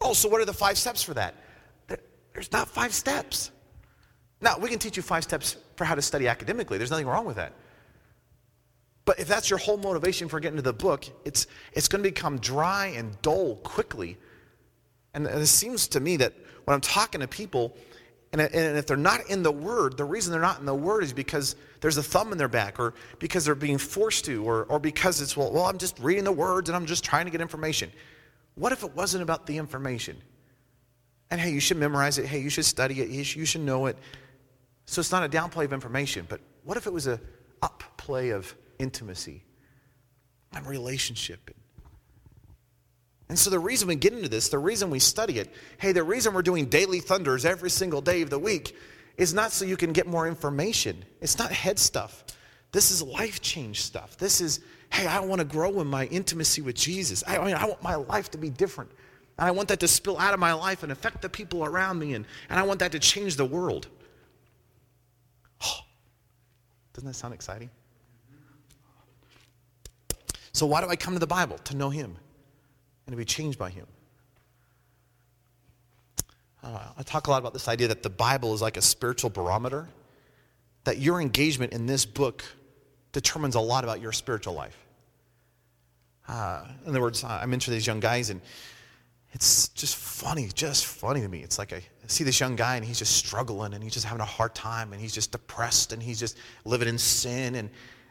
Oh, 0.00 0.12
so 0.12 0.28
what 0.28 0.40
are 0.40 0.44
the 0.44 0.52
five 0.52 0.78
steps 0.78 1.02
for 1.02 1.14
that? 1.14 1.34
There's 2.32 2.52
not 2.52 2.68
five 2.68 2.94
steps. 2.94 3.50
Now, 4.40 4.58
we 4.58 4.68
can 4.68 4.78
teach 4.78 4.96
you 4.96 5.02
five 5.02 5.24
steps 5.24 5.56
for 5.76 5.84
how 5.84 5.94
to 5.94 6.02
study 6.02 6.28
academically. 6.28 6.78
There's 6.78 6.90
nothing 6.90 7.06
wrong 7.06 7.26
with 7.26 7.36
that. 7.36 7.52
But 9.04 9.18
if 9.18 9.26
that's 9.28 9.50
your 9.50 9.58
whole 9.58 9.76
motivation 9.76 10.28
for 10.28 10.40
getting 10.40 10.56
to 10.56 10.62
the 10.62 10.72
book, 10.72 11.04
it's, 11.24 11.46
it's 11.72 11.88
going 11.88 12.02
to 12.02 12.08
become 12.08 12.38
dry 12.38 12.86
and 12.96 13.20
dull 13.22 13.56
quickly. 13.56 14.16
And 15.14 15.26
it 15.26 15.46
seems 15.46 15.88
to 15.88 16.00
me 16.00 16.16
that 16.18 16.32
when 16.64 16.74
I'm 16.74 16.80
talking 16.80 17.20
to 17.20 17.28
people, 17.28 17.76
and, 18.32 18.40
and 18.40 18.78
if 18.78 18.86
they're 18.86 18.96
not 18.96 19.28
in 19.28 19.42
the 19.42 19.50
Word, 19.50 19.96
the 19.96 20.04
reason 20.04 20.32
they're 20.32 20.40
not 20.40 20.60
in 20.60 20.66
the 20.66 20.74
Word 20.74 21.02
is 21.02 21.12
because 21.12 21.56
there's 21.80 21.96
a 21.96 22.02
thumb 22.02 22.30
in 22.30 22.38
their 22.38 22.48
back, 22.48 22.78
or 22.78 22.94
because 23.18 23.44
they're 23.44 23.54
being 23.56 23.78
forced 23.78 24.24
to, 24.26 24.44
or, 24.44 24.64
or 24.66 24.78
because 24.78 25.20
it's, 25.20 25.36
well, 25.36 25.52
well, 25.52 25.64
I'm 25.64 25.78
just 25.78 25.98
reading 25.98 26.24
the 26.24 26.32
words 26.32 26.68
and 26.68 26.76
I'm 26.76 26.86
just 26.86 27.02
trying 27.02 27.24
to 27.24 27.30
get 27.30 27.40
information. 27.40 27.90
What 28.54 28.72
if 28.72 28.82
it 28.82 28.94
wasn't 28.94 29.22
about 29.22 29.46
the 29.46 29.56
information? 29.58 30.16
And 31.30 31.40
hey, 31.40 31.50
you 31.50 31.60
should 31.60 31.76
memorize 31.76 32.18
it. 32.18 32.26
Hey, 32.26 32.40
you 32.40 32.50
should 32.50 32.64
study 32.64 33.00
it. 33.00 33.08
You 33.08 33.44
should 33.44 33.60
know 33.60 33.86
it. 33.86 33.96
So 34.86 35.00
it's 35.00 35.12
not 35.12 35.24
a 35.24 35.28
downplay 35.28 35.64
of 35.64 35.72
information, 35.72 36.26
but 36.28 36.40
what 36.64 36.76
if 36.76 36.86
it 36.86 36.92
was 36.92 37.06
a 37.06 37.20
upplay 37.62 38.34
of 38.34 38.54
intimacy 38.78 39.44
and 40.52 40.66
relationship? 40.66 41.54
And 43.28 43.38
so 43.38 43.48
the 43.48 43.60
reason 43.60 43.86
we 43.86 43.94
get 43.94 44.12
into 44.12 44.28
this, 44.28 44.48
the 44.48 44.58
reason 44.58 44.90
we 44.90 44.98
study 44.98 45.38
it, 45.38 45.54
hey, 45.78 45.92
the 45.92 46.02
reason 46.02 46.34
we're 46.34 46.42
doing 46.42 46.66
daily 46.66 46.98
thunders 46.98 47.44
every 47.44 47.70
single 47.70 48.00
day 48.00 48.22
of 48.22 48.30
the 48.30 48.40
week 48.40 48.76
is 49.16 49.32
not 49.32 49.52
so 49.52 49.64
you 49.64 49.76
can 49.76 49.92
get 49.92 50.08
more 50.08 50.26
information. 50.26 51.04
It's 51.20 51.38
not 51.38 51.52
head 51.52 51.78
stuff. 51.78 52.24
This 52.72 52.90
is 52.90 53.02
life 53.02 53.40
change 53.40 53.82
stuff. 53.82 54.16
This 54.16 54.40
is, 54.40 54.58
hey, 54.92 55.06
I 55.06 55.20
want 55.20 55.40
to 55.40 55.44
grow 55.44 55.80
in 55.80 55.86
my 55.86 56.06
intimacy 56.06 56.62
with 56.62 56.74
Jesus. 56.74 57.22
I, 57.26 57.38
I, 57.38 57.44
mean, 57.44 57.54
I 57.54 57.66
want 57.66 57.82
my 57.82 57.94
life 57.94 58.30
to 58.32 58.38
be 58.38 58.50
different. 58.50 58.90
And 59.38 59.48
I 59.48 59.52
want 59.52 59.68
that 59.68 59.80
to 59.80 59.88
spill 59.88 60.18
out 60.18 60.34
of 60.34 60.40
my 60.40 60.52
life 60.52 60.82
and 60.82 60.92
affect 60.92 61.22
the 61.22 61.28
people 61.28 61.64
around 61.64 61.98
me. 61.98 62.14
And, 62.14 62.26
and 62.48 62.58
I 62.58 62.62
want 62.62 62.80
that 62.80 62.92
to 62.92 62.98
change 62.98 63.36
the 63.36 63.44
world. 63.44 63.88
Oh, 65.64 65.78
doesn't 66.92 67.06
that 67.06 67.14
sound 67.14 67.34
exciting? 67.34 67.70
So, 70.52 70.66
why 70.66 70.80
do 70.80 70.88
I 70.88 70.96
come 70.96 71.14
to 71.14 71.20
the 71.20 71.26
Bible? 71.26 71.58
To 71.64 71.76
know 71.76 71.90
Him 71.90 72.16
and 73.06 73.12
to 73.12 73.16
be 73.16 73.24
changed 73.24 73.58
by 73.58 73.70
Him. 73.70 73.86
Uh, 76.62 76.78
I 76.98 77.02
talk 77.02 77.26
a 77.28 77.30
lot 77.30 77.38
about 77.38 77.54
this 77.54 77.68
idea 77.68 77.88
that 77.88 78.02
the 78.02 78.10
Bible 78.10 78.52
is 78.52 78.60
like 78.60 78.76
a 78.76 78.82
spiritual 78.82 79.30
barometer, 79.30 79.88
that 80.84 80.98
your 80.98 81.20
engagement 81.20 81.72
in 81.72 81.86
this 81.86 82.04
book 82.04 82.44
determines 83.12 83.54
a 83.54 83.60
lot 83.60 83.84
about 83.84 84.00
your 84.00 84.12
spiritual 84.12 84.54
life. 84.54 84.76
Uh, 86.28 86.64
in 86.84 86.90
other 86.90 87.00
words, 87.00 87.24
I 87.24 87.44
mentioned 87.46 87.76
these 87.76 87.86
young 87.86 88.00
guys, 88.00 88.30
and 88.30 88.40
it's 89.32 89.68
just 89.68 89.96
funny, 89.96 90.48
just 90.54 90.86
funny 90.86 91.20
to 91.20 91.28
me. 91.28 91.42
It's 91.42 91.58
like 91.58 91.72
I 91.72 91.82
see 92.06 92.24
this 92.24 92.38
young 92.38 92.56
guy, 92.56 92.76
and 92.76 92.84
he's 92.84 92.98
just 92.98 93.16
struggling, 93.16 93.74
and 93.74 93.82
he's 93.82 93.94
just 93.94 94.06
having 94.06 94.20
a 94.20 94.26
hard 94.26 94.54
time, 94.54 94.92
and 94.92 95.00
he's 95.00 95.14
just 95.14 95.32
depressed, 95.32 95.92
and 95.92 96.02
he's 96.02 96.20
just 96.20 96.36
living 96.64 96.88
in 96.88 96.98
sin, 96.98 97.56
and 97.56 97.70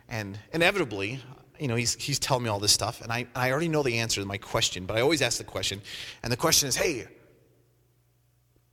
and 0.10 0.38
inevitably, 0.54 1.22
you 1.60 1.68
know, 1.68 1.76
he's, 1.76 1.94
he's 1.96 2.20
telling 2.20 2.44
me 2.44 2.50
all 2.50 2.60
this 2.60 2.72
stuff, 2.72 3.02
and 3.02 3.12
I, 3.12 3.28
I 3.36 3.52
already 3.52 3.68
know 3.68 3.84
the 3.84 4.00
answer 4.00 4.22
to 4.22 4.28
my 4.28 4.38
question, 4.38 4.86
but 4.86 4.98
I 4.98 5.02
always 5.02 5.22
ask 5.22 5.38
the 5.38 5.44
question. 5.44 5.82
And 6.24 6.32
the 6.32 6.38
question 6.38 6.68
is, 6.68 6.76
hey, 6.76 7.06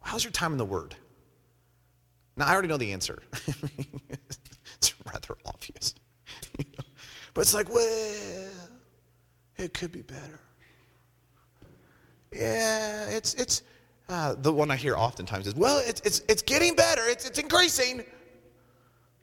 how's 0.00 0.25
your 0.25 0.30
time 0.30 0.52
in 0.52 0.59
the 0.59 0.64
Word? 0.64 0.95
Now, 2.37 2.47
I 2.47 2.52
already 2.52 2.68
know 2.68 2.76
the 2.76 2.92
answer. 2.92 3.23
it's 4.76 4.95
rather 5.04 5.37
obvious. 5.45 5.95
But 7.36 7.42
it's 7.42 7.52
like, 7.52 7.68
well, 7.68 8.48
it 9.58 9.74
could 9.74 9.92
be 9.92 10.00
better. 10.00 10.40
Yeah, 12.32 13.10
it's, 13.10 13.34
it's 13.34 13.62
uh, 14.08 14.36
the 14.38 14.50
one 14.50 14.70
I 14.70 14.76
hear 14.76 14.96
oftentimes 14.96 15.46
is, 15.46 15.54
well, 15.54 15.82
it's, 15.84 16.00
it's, 16.00 16.22
it's 16.30 16.40
getting 16.40 16.74
better, 16.74 17.02
it's, 17.04 17.28
it's 17.28 17.38
increasing. 17.38 18.04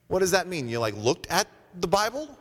What 0.09 0.19
does 0.19 0.29
that 0.29 0.45
mean? 0.45 0.69
You 0.69 0.77
like 0.77 0.95
looked 0.95 1.25
at 1.31 1.47
the 1.79 1.87
Bible? 1.87 2.37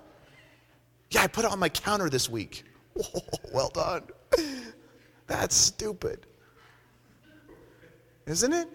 Yeah, 1.11 1.23
I 1.23 1.27
put 1.27 1.47
it 1.47 1.51
on 1.51 1.59
my 1.59 1.71
counter 1.71 2.11
this 2.11 2.29
week. 2.29 2.65
Oh, 3.15 3.21
well 3.55 3.71
done. 3.71 4.03
That's 5.27 5.57
stupid. 5.57 6.27
Isn't 8.27 8.53
it? 8.53 8.69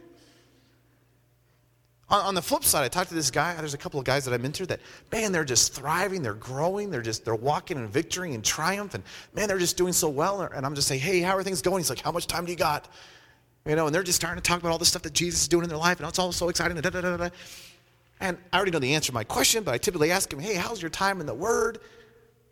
On, 2.09 2.21
on, 2.27 2.35
the 2.35 2.41
flip 2.41 2.63
side, 2.63 2.85
I 2.85 2.87
talked 2.87 3.09
to 3.09 3.15
this 3.15 3.29
guy. 3.29 3.53
There's 3.55 3.73
a 3.73 3.77
couple 3.77 3.99
of 3.99 4.05
guys 4.05 4.23
that 4.25 4.33
I 4.33 4.37
mentored 4.37 4.67
that, 4.67 4.79
man, 5.11 5.31
they're 5.31 5.43
just 5.43 5.73
thriving, 5.73 6.21
they're 6.21 6.33
growing, 6.33 6.89
they're 6.89 7.01
just 7.01 7.25
they're 7.25 7.35
walking 7.35 7.77
in 7.77 7.87
victory 7.87 8.33
and 8.33 8.43
triumph, 8.43 8.93
and 8.93 9.03
man, 9.33 9.49
they're 9.49 9.57
just 9.57 9.75
doing 9.75 9.93
so 9.93 10.07
well. 10.07 10.41
And 10.41 10.65
I'm 10.65 10.73
just 10.73 10.87
saying, 10.87 11.01
hey, 11.01 11.19
how 11.19 11.35
are 11.35 11.43
things 11.43 11.61
going? 11.61 11.79
He's 11.79 11.89
like, 11.89 11.99
how 11.99 12.11
much 12.11 12.27
time 12.27 12.45
do 12.45 12.51
you 12.51 12.57
got? 12.57 12.87
You 13.65 13.75
know, 13.75 13.87
and 13.87 13.93
they're 13.93 14.03
just 14.03 14.15
starting 14.15 14.41
to 14.41 14.47
talk 14.47 14.59
about 14.59 14.71
all 14.71 14.77
the 14.77 14.85
stuff 14.85 15.01
that 15.01 15.13
Jesus 15.13 15.41
is 15.41 15.47
doing 15.49 15.63
in 15.63 15.69
their 15.69 15.77
life, 15.77 15.99
and 15.99 16.07
it's 16.07 16.19
all 16.19 16.31
so 16.31 16.47
exciting. 16.47 16.79
Da, 16.79 16.89
da, 16.89 17.01
da, 17.01 17.29
and 18.19 18.37
I 18.51 18.55
already 18.55 18.71
know 18.71 18.79
the 18.79 18.95
answer 18.95 19.07
to 19.07 19.13
my 19.13 19.23
question, 19.23 19.63
but 19.63 19.73
I 19.73 19.77
typically 19.77 20.11
ask 20.11 20.31
him, 20.31 20.39
hey, 20.39 20.55
how's 20.55 20.81
your 20.81 20.89
time 20.89 21.19
in 21.19 21.25
the 21.27 21.33
Word? 21.33 21.79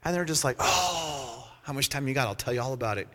And 0.03 0.13
they're 0.13 0.25
just 0.25 0.43
like, 0.43 0.57
oh, 0.59 1.50
how 1.63 1.74
much 1.74 1.89
time 1.89 2.07
you 2.07 2.13
got? 2.13 2.27
I'll 2.27 2.35
tell 2.35 2.53
you 2.53 2.62
all 2.62 2.74
about 2.74 2.97
it. 2.97 3.07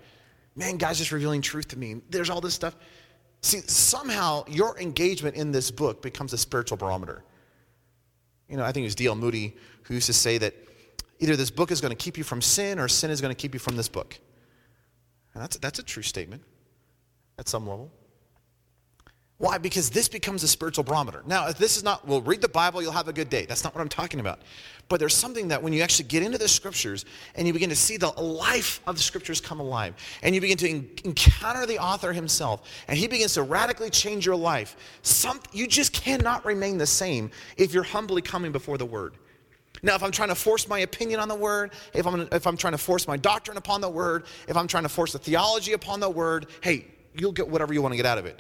Man, 0.56 0.76
God's 0.76 0.99
just 0.99 1.12
revealing 1.12 1.42
truth 1.42 1.68
to 1.68 1.78
me. 1.78 2.00
There's 2.11 2.30
all 2.30 2.40
this 2.40 2.54
stuff. 2.54 2.75
See, 3.42 3.61
somehow 3.61 4.44
your 4.49 4.78
engagement 4.78 5.37
in 5.37 5.52
this 5.52 5.70
book 5.70 6.02
becomes 6.02 6.32
a 6.32 6.38
spiritual 6.38 6.76
barometer. 6.76 7.23
You 8.49 8.56
know, 8.56 8.64
I 8.64 8.73
think 8.73 8.85
it 8.85 8.88
was 8.88 8.94
D.L. 8.94 9.15
Moody 9.15 9.56
who 9.84 9.95
used 9.95 10.06
to 10.06 10.12
say 10.12 10.38
that 10.38 10.54
either 11.21 11.36
this 11.36 11.50
book 11.50 11.71
is 11.71 11.80
going 11.80 11.91
to 11.91 11.97
keep 11.97 12.19
you 12.19 12.25
from 12.25 12.43
sin 12.43 12.78
or 12.78 12.88
sin 12.88 13.10
is 13.10 13.21
going 13.21 13.34
to 13.34 13.41
keep 13.41 13.54
you 13.54 13.60
from 13.60 13.76
this 13.76 13.88
book. 13.88 14.19
And 15.34 15.43
that's, 15.43 15.56
that's 15.58 15.78
a 15.78 15.82
true 15.82 16.02
statement 16.02 16.43
at 17.38 17.49
some 17.49 17.67
level. 17.67 17.91
Why? 19.41 19.57
Because 19.57 19.89
this 19.89 20.07
becomes 20.07 20.43
a 20.43 20.49
spiritual 20.49 20.85
barometer. 20.85 21.23
Now, 21.26 21.50
this 21.50 21.79
is 21.79 21.83
not, 21.83 22.07
well, 22.07 22.21
read 22.21 22.43
the 22.43 22.49
Bible, 22.49 22.83
you'll 22.83 22.93
have 22.93 23.09
a 23.09 23.13
good 23.13 23.31
day. 23.31 23.47
That's 23.47 23.65
not 23.65 23.75
what 23.75 23.81
I'm 23.81 23.89
talking 23.89 24.21
about. 24.21 24.41
But 24.91 25.00
there's 25.00 25.15
something 25.15 25.49
that 25.49 25.63
when 25.63 25.73
you 25.73 25.81
actually 25.81 26.09
get 26.09 26.23
into 26.23 26.37
the 26.37 26.47
scriptures 26.47 27.07
and 27.35 27.47
you 27.47 27.55
begin 27.55 27.71
to 27.71 27.75
see 27.75 27.97
the 27.97 28.11
life 28.11 28.83
of 28.87 28.97
the 28.97 29.03
scriptures 29.03 29.41
come 29.41 29.59
alive, 29.59 29.95
and 30.23 30.35
you 30.35 30.43
begin 30.43 30.59
to 30.59 30.69
encounter 31.07 31.65
the 31.65 31.79
author 31.79 32.13
himself, 32.13 32.69
and 32.87 32.99
he 32.99 33.09
begins 33.09 33.33
to 33.33 33.43
radically 33.43 33.89
change 33.89 34.26
your 34.26 34.37
life, 34.37 34.76
some, 35.00 35.41
you 35.55 35.67
just 35.67 35.95
cannot 35.95 36.45
remain 36.45 36.76
the 36.76 36.87
same 36.87 37.31
if 37.57 37.73
you're 37.73 37.83
humbly 37.83 38.21
coming 38.21 38.53
before 38.53 38.76
the 38.76 38.85
word. 38.85 39.15
Now, 39.83 39.95
if 39.95 40.03
I'm 40.03 40.13
trying 40.13 40.29
to 40.29 40.35
force 40.35 40.69
my 40.69 40.81
opinion 40.81 41.19
on 41.19 41.29
the 41.29 41.35
word, 41.35 41.73
if 41.95 42.07
I'm, 42.07 42.29
if 42.31 42.47
I'm 42.47 42.59
trying 42.59 42.73
to 42.73 42.79
force 42.79 43.09
my 43.09 43.17
doctrine 43.17 43.57
upon 43.57 43.81
the 43.81 43.89
word, 43.89 44.26
if 44.49 44.57
I'm 44.59 44.67
trying 44.67 44.83
to 44.83 44.91
force 44.91 45.15
the 45.15 45.19
theology 45.19 45.73
upon 45.73 45.99
the 45.99 46.11
word, 46.11 46.49
hey, 46.61 46.85
you'll 47.15 47.33
get 47.33 47.49
whatever 47.49 47.73
you 47.73 47.81
want 47.81 47.93
to 47.93 47.97
get 47.97 48.05
out 48.05 48.19
of 48.19 48.26
it. 48.26 48.39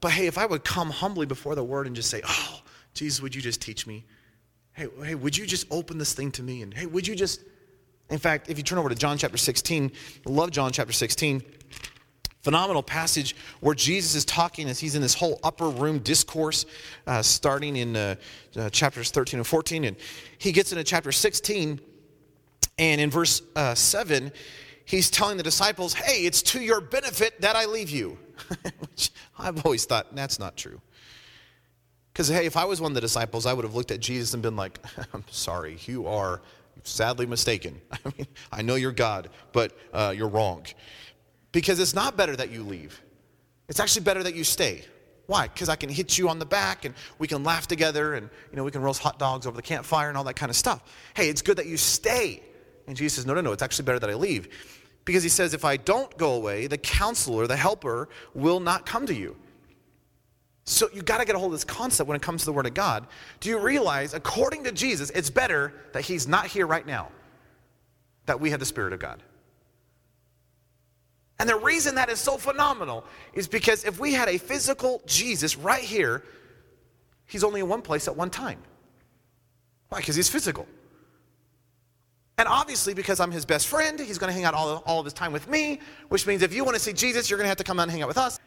But 0.00 0.12
hey, 0.12 0.26
if 0.26 0.38
I 0.38 0.46
would 0.46 0.64
come 0.64 0.90
humbly 0.90 1.26
before 1.26 1.54
the 1.54 1.64
word 1.64 1.86
and 1.86 1.96
just 1.96 2.10
say, 2.10 2.22
Oh, 2.26 2.60
Jesus, 2.94 3.20
would 3.20 3.34
you 3.34 3.42
just 3.42 3.60
teach 3.60 3.86
me? 3.86 4.04
Hey, 4.72 4.86
hey, 5.02 5.14
would 5.14 5.36
you 5.36 5.46
just 5.46 5.66
open 5.70 5.98
this 5.98 6.12
thing 6.12 6.30
to 6.32 6.42
me? 6.42 6.62
And 6.62 6.72
hey, 6.72 6.86
would 6.86 7.06
you 7.06 7.16
just, 7.16 7.42
in 8.10 8.18
fact, 8.18 8.48
if 8.48 8.58
you 8.58 8.64
turn 8.64 8.78
over 8.78 8.88
to 8.88 8.94
John 8.94 9.18
chapter 9.18 9.36
16, 9.36 9.92
I 10.26 10.30
love 10.30 10.50
John 10.50 10.72
chapter 10.72 10.92
16 10.92 11.42
phenomenal 12.42 12.82
passage 12.82 13.36
where 13.60 13.74
Jesus 13.74 14.14
is 14.14 14.24
talking 14.24 14.68
as 14.70 14.78
he's 14.78 14.94
in 14.94 15.02
this 15.02 15.12
whole 15.12 15.38
upper 15.42 15.68
room 15.68 15.98
discourse, 15.98 16.64
uh, 17.06 17.20
starting 17.20 17.76
in 17.76 17.94
uh, 17.94 18.14
uh, 18.56 18.70
chapters 18.70 19.10
13 19.10 19.40
and 19.40 19.46
14. 19.46 19.84
And 19.84 19.96
he 20.38 20.52
gets 20.52 20.72
into 20.72 20.82
chapter 20.84 21.12
16, 21.12 21.80
and 22.78 23.00
in 23.00 23.10
verse 23.10 23.42
uh, 23.56 23.74
7, 23.74 24.32
he's 24.84 25.10
telling 25.10 25.36
the 25.36 25.42
disciples, 25.42 25.92
Hey, 25.92 26.24
it's 26.24 26.40
to 26.42 26.60
your 26.60 26.80
benefit 26.80 27.40
that 27.42 27.56
I 27.56 27.66
leave 27.66 27.90
you. 27.90 28.18
Which 28.80 29.10
I've 29.38 29.64
always 29.64 29.84
thought 29.84 30.14
that's 30.14 30.38
not 30.38 30.56
true. 30.56 30.80
Because, 32.12 32.28
hey, 32.28 32.46
if 32.46 32.56
I 32.56 32.64
was 32.64 32.80
one 32.80 32.90
of 32.90 32.94
the 32.94 33.00
disciples, 33.00 33.46
I 33.46 33.52
would 33.52 33.64
have 33.64 33.74
looked 33.74 33.90
at 33.90 34.00
Jesus 34.00 34.34
and 34.34 34.42
been 34.42 34.56
like, 34.56 34.80
I'm 35.12 35.24
sorry, 35.30 35.78
you 35.86 36.06
are 36.08 36.42
sadly 36.82 37.26
mistaken. 37.26 37.80
I 37.92 37.98
mean, 38.16 38.26
I 38.50 38.62
know 38.62 38.74
you're 38.74 38.92
God, 38.92 39.30
but 39.52 39.76
uh, 39.92 40.12
you're 40.16 40.28
wrong. 40.28 40.66
Because 41.52 41.78
it's 41.78 41.94
not 41.94 42.16
better 42.16 42.34
that 42.36 42.50
you 42.50 42.62
leave, 42.62 43.00
it's 43.68 43.80
actually 43.80 44.04
better 44.04 44.22
that 44.22 44.34
you 44.34 44.44
stay. 44.44 44.84
Why? 45.26 45.46
Because 45.46 45.68
I 45.68 45.76
can 45.76 45.90
hit 45.90 46.16
you 46.16 46.30
on 46.30 46.38
the 46.38 46.46
back 46.46 46.86
and 46.86 46.94
we 47.18 47.28
can 47.28 47.44
laugh 47.44 47.66
together 47.66 48.14
and 48.14 48.30
you 48.50 48.56
know 48.56 48.64
we 48.64 48.70
can 48.70 48.80
roast 48.80 49.02
hot 49.02 49.18
dogs 49.18 49.46
over 49.46 49.54
the 49.54 49.62
campfire 49.62 50.08
and 50.08 50.16
all 50.16 50.24
that 50.24 50.36
kind 50.36 50.48
of 50.48 50.56
stuff. 50.56 50.82
Hey, 51.14 51.28
it's 51.28 51.42
good 51.42 51.58
that 51.58 51.66
you 51.66 51.76
stay. 51.76 52.42
And 52.86 52.96
Jesus 52.96 53.16
says, 53.16 53.26
No, 53.26 53.34
no, 53.34 53.42
no, 53.42 53.52
it's 53.52 53.62
actually 53.62 53.84
better 53.84 53.98
that 53.98 54.08
I 54.08 54.14
leave. 54.14 54.48
Because 55.08 55.22
he 55.22 55.30
says, 55.30 55.54
if 55.54 55.64
I 55.64 55.78
don't 55.78 56.14
go 56.18 56.34
away, 56.34 56.66
the 56.66 56.76
counselor, 56.76 57.46
the 57.46 57.56
helper, 57.56 58.10
will 58.34 58.60
not 58.60 58.84
come 58.84 59.06
to 59.06 59.14
you. 59.14 59.36
So 60.64 60.90
you 60.92 61.00
got 61.00 61.16
to 61.20 61.24
get 61.24 61.34
a 61.34 61.38
hold 61.38 61.50
of 61.50 61.58
this 61.58 61.64
concept 61.64 62.06
when 62.06 62.14
it 62.14 62.20
comes 62.20 62.42
to 62.42 62.44
the 62.44 62.52
Word 62.52 62.66
of 62.66 62.74
God. 62.74 63.06
Do 63.40 63.48
you 63.48 63.58
realize, 63.58 64.12
according 64.12 64.64
to 64.64 64.70
Jesus, 64.70 65.08
it's 65.08 65.30
better 65.30 65.72
that 65.94 66.02
He's 66.02 66.28
not 66.28 66.44
here 66.44 66.66
right 66.66 66.86
now, 66.86 67.08
that 68.26 68.38
we 68.38 68.50
have 68.50 68.60
the 68.60 68.66
Spirit 68.66 68.92
of 68.92 69.00
God? 69.00 69.22
And 71.38 71.48
the 71.48 71.56
reason 71.56 71.94
that 71.94 72.10
is 72.10 72.18
so 72.20 72.36
phenomenal 72.36 73.02
is 73.32 73.48
because 73.48 73.86
if 73.86 73.98
we 73.98 74.12
had 74.12 74.28
a 74.28 74.36
physical 74.36 75.00
Jesus 75.06 75.56
right 75.56 75.82
here, 75.82 76.22
He's 77.24 77.44
only 77.44 77.60
in 77.60 77.68
one 77.70 77.80
place 77.80 78.08
at 78.08 78.14
one 78.14 78.28
time. 78.28 78.58
Why? 79.88 80.00
Because 80.00 80.16
He's 80.16 80.28
physical. 80.28 80.68
And 82.38 82.46
obviously, 82.46 82.94
because 82.94 83.18
I'm 83.18 83.32
his 83.32 83.44
best 83.44 83.66
friend, 83.66 83.98
he's 83.98 84.16
going 84.16 84.28
to 84.28 84.34
hang 84.34 84.44
out 84.44 84.54
all, 84.54 84.82
all 84.86 85.00
of 85.00 85.04
his 85.04 85.12
time 85.12 85.32
with 85.32 85.48
me, 85.48 85.80
which 86.08 86.26
means 86.26 86.42
if 86.42 86.54
you 86.54 86.64
want 86.64 86.76
to 86.76 86.80
see 86.80 86.92
Jesus, 86.92 87.28
you're 87.28 87.36
going 87.36 87.46
to 87.46 87.48
have 87.48 87.58
to 87.58 87.64
come 87.64 87.80
out 87.80 87.84
and 87.84 87.92
hang 87.92 88.02
out 88.02 88.08
with 88.08 88.18
us. 88.18 88.38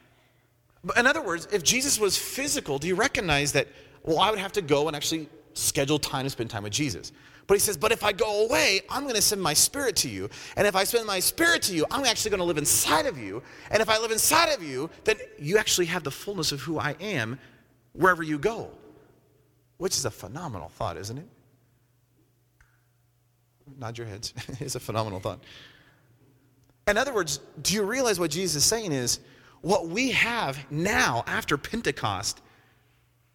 But 0.83 0.97
in 0.97 1.05
other 1.05 1.21
words, 1.21 1.47
if 1.51 1.61
Jesus 1.61 1.99
was 1.99 2.17
physical, 2.17 2.79
do 2.79 2.87
you 2.87 2.95
recognize 2.95 3.51
that, 3.51 3.67
well, 4.03 4.19
I 4.19 4.29
would 4.29 4.39
have 4.39 4.53
to 4.53 4.61
go 4.61 4.87
and 4.87 4.95
actually 4.95 5.29
schedule 5.53 5.99
time 5.99 6.23
to 6.23 6.29
spend 6.29 6.49
time 6.49 6.63
with 6.63 6.71
Jesus? 6.71 7.11
But 7.47 7.55
he 7.55 7.59
says, 7.59 7.75
but 7.75 7.91
if 7.91 8.01
I 8.01 8.13
go 8.13 8.45
away, 8.45 8.79
I'm 8.89 9.03
going 9.03 9.15
to 9.15 9.21
send 9.21 9.41
my 9.41 9.53
spirit 9.53 9.97
to 9.97 10.09
you. 10.09 10.29
And 10.55 10.65
if 10.65 10.75
I 10.75 10.85
send 10.85 11.05
my 11.05 11.19
spirit 11.19 11.61
to 11.63 11.75
you, 11.75 11.85
I'm 11.91 12.05
actually 12.05 12.31
going 12.31 12.39
to 12.39 12.45
live 12.45 12.57
inside 12.57 13.07
of 13.07 13.17
you. 13.17 13.43
And 13.71 13.81
if 13.81 13.89
I 13.89 13.99
live 13.99 14.11
inside 14.11 14.53
of 14.53 14.63
you, 14.63 14.89
then 15.03 15.17
you 15.37 15.57
actually 15.57 15.87
have 15.87 16.03
the 16.03 16.11
fullness 16.11 16.53
of 16.53 16.61
who 16.61 16.79
I 16.79 16.95
am 17.01 17.37
wherever 17.91 18.23
you 18.23 18.39
go. 18.39 18.69
Which 19.77 19.97
is 19.97 20.05
a 20.05 20.11
phenomenal 20.11 20.69
thought, 20.69 20.95
isn't 20.95 21.17
it? 21.17 21.27
Nod 23.79 23.97
your 23.97 24.07
heads. 24.07 24.33
it's 24.59 24.75
a 24.75 24.79
phenomenal 24.79 25.19
thought. 25.19 25.43
In 26.87 26.97
other 26.97 27.13
words, 27.13 27.39
do 27.61 27.73
you 27.73 27.83
realize 27.83 28.19
what 28.19 28.31
Jesus 28.31 28.63
is 28.63 28.65
saying 28.65 28.91
is 28.91 29.19
what 29.61 29.87
we 29.87 30.11
have 30.11 30.57
now 30.71 31.23
after 31.27 31.57
Pentecost 31.57 32.41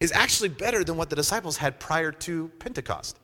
is 0.00 0.12
actually 0.12 0.48
better 0.48 0.84
than 0.84 0.96
what 0.96 1.08
the 1.08 1.16
disciples 1.16 1.56
had 1.56 1.78
prior 1.78 2.12
to 2.12 2.50
Pentecost? 2.58 3.18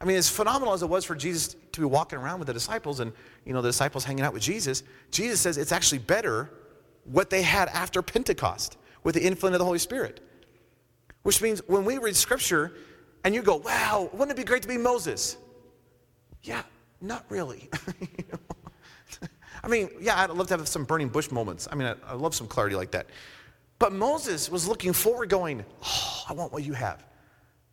I 0.00 0.04
mean, 0.04 0.16
as 0.16 0.28
phenomenal 0.28 0.74
as 0.74 0.82
it 0.82 0.88
was 0.88 1.04
for 1.04 1.16
Jesus 1.16 1.56
to 1.72 1.80
be 1.80 1.86
walking 1.86 2.18
around 2.18 2.38
with 2.38 2.46
the 2.46 2.52
disciples 2.52 3.00
and, 3.00 3.12
you 3.44 3.52
know, 3.52 3.62
the 3.62 3.70
disciples 3.70 4.04
hanging 4.04 4.24
out 4.24 4.32
with 4.32 4.42
Jesus, 4.42 4.84
Jesus 5.10 5.40
says 5.40 5.58
it's 5.58 5.72
actually 5.72 5.98
better 5.98 6.50
what 7.04 7.30
they 7.30 7.42
had 7.42 7.68
after 7.70 8.00
Pentecost 8.00 8.76
with 9.02 9.14
the 9.14 9.22
infilling 9.22 9.54
of 9.54 9.58
the 9.58 9.64
Holy 9.64 9.78
Spirit. 9.78 10.20
Which 11.22 11.42
means 11.42 11.62
when 11.66 11.84
we 11.84 11.98
read 11.98 12.14
scripture 12.14 12.74
and 13.24 13.34
you 13.34 13.42
go, 13.42 13.56
wow, 13.56 14.08
wouldn't 14.12 14.30
it 14.30 14.40
be 14.40 14.44
great 14.44 14.62
to 14.62 14.68
be 14.68 14.78
Moses? 14.78 15.36
Yeah, 16.42 16.62
not 17.00 17.24
really. 17.28 17.68
I 19.62 19.68
mean, 19.68 19.90
yeah, 20.00 20.20
I'd 20.20 20.30
love 20.30 20.46
to 20.48 20.56
have 20.56 20.68
some 20.68 20.84
burning 20.84 21.08
bush 21.08 21.30
moments. 21.30 21.68
I 21.70 21.74
mean, 21.74 21.88
I, 21.88 21.94
I 22.12 22.14
love 22.14 22.34
some 22.34 22.46
clarity 22.46 22.76
like 22.76 22.92
that. 22.92 23.06
But 23.78 23.92
Moses 23.92 24.50
was 24.50 24.66
looking 24.66 24.92
forward, 24.92 25.28
going, 25.28 25.64
oh, 25.84 26.24
I 26.28 26.32
want 26.32 26.52
what 26.52 26.64
you 26.64 26.72
have. 26.72 27.04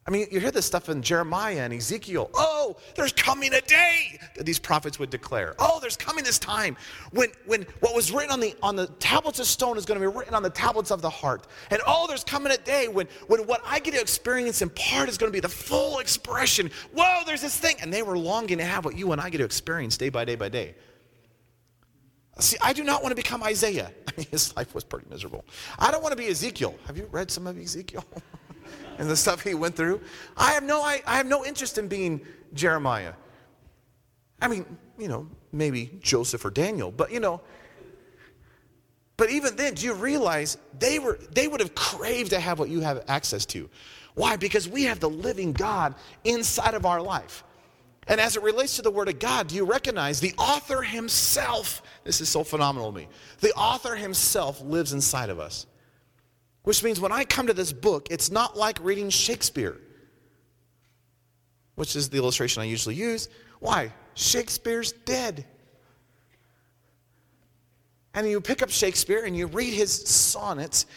I 0.08 0.12
mean, 0.12 0.28
you 0.30 0.40
hear 0.40 0.52
this 0.52 0.68
stuff 0.68 0.88
in 0.88 1.02
Jeremiah 1.02 1.62
and 1.62 1.74
Ezekiel. 1.74 2.30
Oh, 2.36 2.76
there's 2.94 3.12
coming 3.12 3.52
a 3.56 3.62
day 3.62 4.20
that 4.36 4.46
these 4.46 4.60
prophets 4.60 5.00
would 5.00 5.10
declare. 5.10 5.56
Oh, 5.58 5.80
there's 5.82 5.98
coming 5.98 6.24
this 6.24 6.38
time 6.38 6.78
when, 7.10 7.30
when 7.48 7.64
what 7.80 7.96
was 7.96 8.12
written 8.12 8.30
on 8.30 8.40
the, 8.40 8.56
on 8.62 8.76
the 8.76 8.86
tablets 9.00 9.40
of 9.40 9.48
stone 9.48 9.78
is 9.80 9.86
going 9.86 10.00
to 10.00 10.08
be 10.08 10.16
written 10.16 10.36
on 10.36 10.44
the 10.44 10.52
tablets 10.52 10.92
of 10.92 11.02
the 11.02 11.10
heart. 11.10 11.48
And 11.72 11.82
oh, 11.88 12.06
there's 12.08 12.24
coming 12.24 12.52
a 12.52 12.58
day 12.58 12.88
when, 12.88 13.08
when 13.26 13.48
what 13.48 13.62
I 13.66 13.80
get 13.80 13.96
to 13.96 14.00
experience 14.00 14.62
in 14.62 14.70
part 14.70 15.10
is 15.10 15.18
going 15.18 15.32
to 15.32 15.36
be 15.36 15.40
the 15.40 15.50
full 15.50 15.98
expression. 15.98 16.70
Whoa, 16.94 17.22
there's 17.26 17.42
this 17.42 17.58
thing. 17.58 17.78
And 17.82 17.92
they 17.92 18.04
were 18.04 18.18
longing 18.18 18.60
to 18.60 18.66
have 18.66 18.86
what 18.86 18.96
you 18.96 19.12
and 19.12 19.20
I 19.20 19.32
get 19.32 19.40
to 19.40 19.44
experience 19.44 19.98
day 19.98 20.10
by 20.10 20.24
day 20.24 20.36
by 20.36 20.50
day. 20.50 20.76
See, 22.38 22.58
I 22.62 22.74
do 22.74 22.84
not 22.84 23.02
want 23.02 23.10
to 23.10 23.16
become 23.16 23.42
Isaiah. 23.42 23.92
I 24.08 24.12
mean, 24.16 24.28
his 24.30 24.56
life 24.56 24.76
was 24.76 24.84
pretty 24.84 25.08
miserable. 25.10 25.46
I 25.80 25.90
don't 25.90 26.04
want 26.04 26.12
to 26.12 26.18
be 26.18 26.28
Ezekiel. 26.28 26.76
Have 26.86 26.96
you 26.96 27.08
read 27.12 27.32
some 27.32 27.48
of 27.48 27.58
Ezekiel? 27.58 28.06
and 28.98 29.10
the 29.10 29.16
stuff 29.16 29.42
he 29.42 29.54
went 29.54 29.76
through. 29.76 30.02
I 30.38 30.52
have 30.54 30.64
no, 30.64 30.82
I, 30.82 31.02
I 31.06 31.18
have 31.18 31.26
no 31.26 31.46
interest 31.46 31.78
in 31.78 31.88
being 31.88 32.22
Jeremiah. 32.54 33.14
I 34.42 34.48
mean, 34.48 34.66
you 34.98 35.08
know, 35.08 35.28
maybe 35.52 35.92
Joseph 36.02 36.44
or 36.46 36.50
Daniel, 36.50 36.92
but 36.92 37.12
you 37.12 37.20
know, 37.20 37.42
but 39.18 39.30
even 39.30 39.56
then, 39.56 39.76
do 39.76 39.86
you 39.86 39.94
realize 39.94 40.58
they 40.78 41.00
were 41.00 41.18
they 41.32 41.48
would 41.48 41.62
have 41.62 41.74
craved 41.74 42.32
to 42.32 42.40
have 42.40 42.60
what 42.60 42.70
you 42.70 42.82
have 42.82 43.04
access 43.08 43.46
to? 43.48 43.70
Why? 44.14 44.36
Because 44.36 44.68
we 44.68 44.84
have 44.84 45.00
the 45.00 45.10
living 45.10 45.54
God 45.54 45.96
inside 46.24 46.74
of 46.74 46.86
our 46.86 47.02
life. 47.02 47.44
And 48.08 48.22
as 48.22 48.38
it 48.38 48.44
relates 48.44 48.76
to 48.76 48.82
the 48.82 48.92
Word 48.92 49.10
of 49.10 49.20
God, 49.20 49.48
do 49.48 49.56
you 49.56 49.66
recognize 49.66 50.20
the 50.20 50.34
author 50.38 50.82
himself? 50.82 51.82
This 52.04 52.22
is 52.22 52.30
so 52.30 52.44
phenomenal 52.44 52.92
to 52.92 52.98
me. 52.98 53.08
The 53.40 53.52
author 53.54 53.96
himself 53.96 54.62
lives 54.62 54.94
inside 54.94 55.30
of 55.30 55.40
us. 55.40 55.66
Which 56.66 56.84
means 56.84 57.00
when 57.00 57.12
I 57.12 57.24
come 57.24 57.48
to 57.48 57.54
this 57.54 57.72
book, 57.72 58.08
it's 58.10 58.32
not 58.32 58.58
like 58.58 58.80
reading 58.84 59.10
Shakespeare, 59.10 59.78
which 61.76 61.96
is 61.96 62.10
the 62.10 62.18
illustration 62.18 62.62
I 62.62 62.66
usually 62.66 62.96
use. 62.96 63.30
Why? 63.60 63.94
Shakespeare's 64.16 64.92
dead. 64.92 65.46
And 68.16 68.28
you 68.28 68.42
pick 68.42 68.64
up 68.64 68.72
Shakespeare 68.72 69.26
and 69.26 69.38
you 69.38 69.46
read 69.46 69.74
his 69.74 69.94
sonnets, 69.94 70.88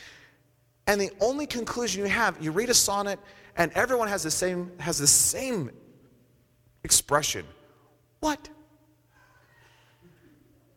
and 0.87 0.99
the 0.99 1.11
only 1.21 1.47
conclusion 1.47 2.03
you 2.03 2.09
have, 2.09 2.43
you 2.43 2.51
read 2.51 2.71
a 2.71 2.75
sonnet, 2.75 3.21
and 3.57 3.71
everyone 3.75 4.09
has 4.09 4.23
the 4.23 4.31
same, 4.31 4.73
has 4.79 4.97
the 4.97 5.07
same 5.07 5.71
expression. 6.83 7.45
What? 8.21 8.49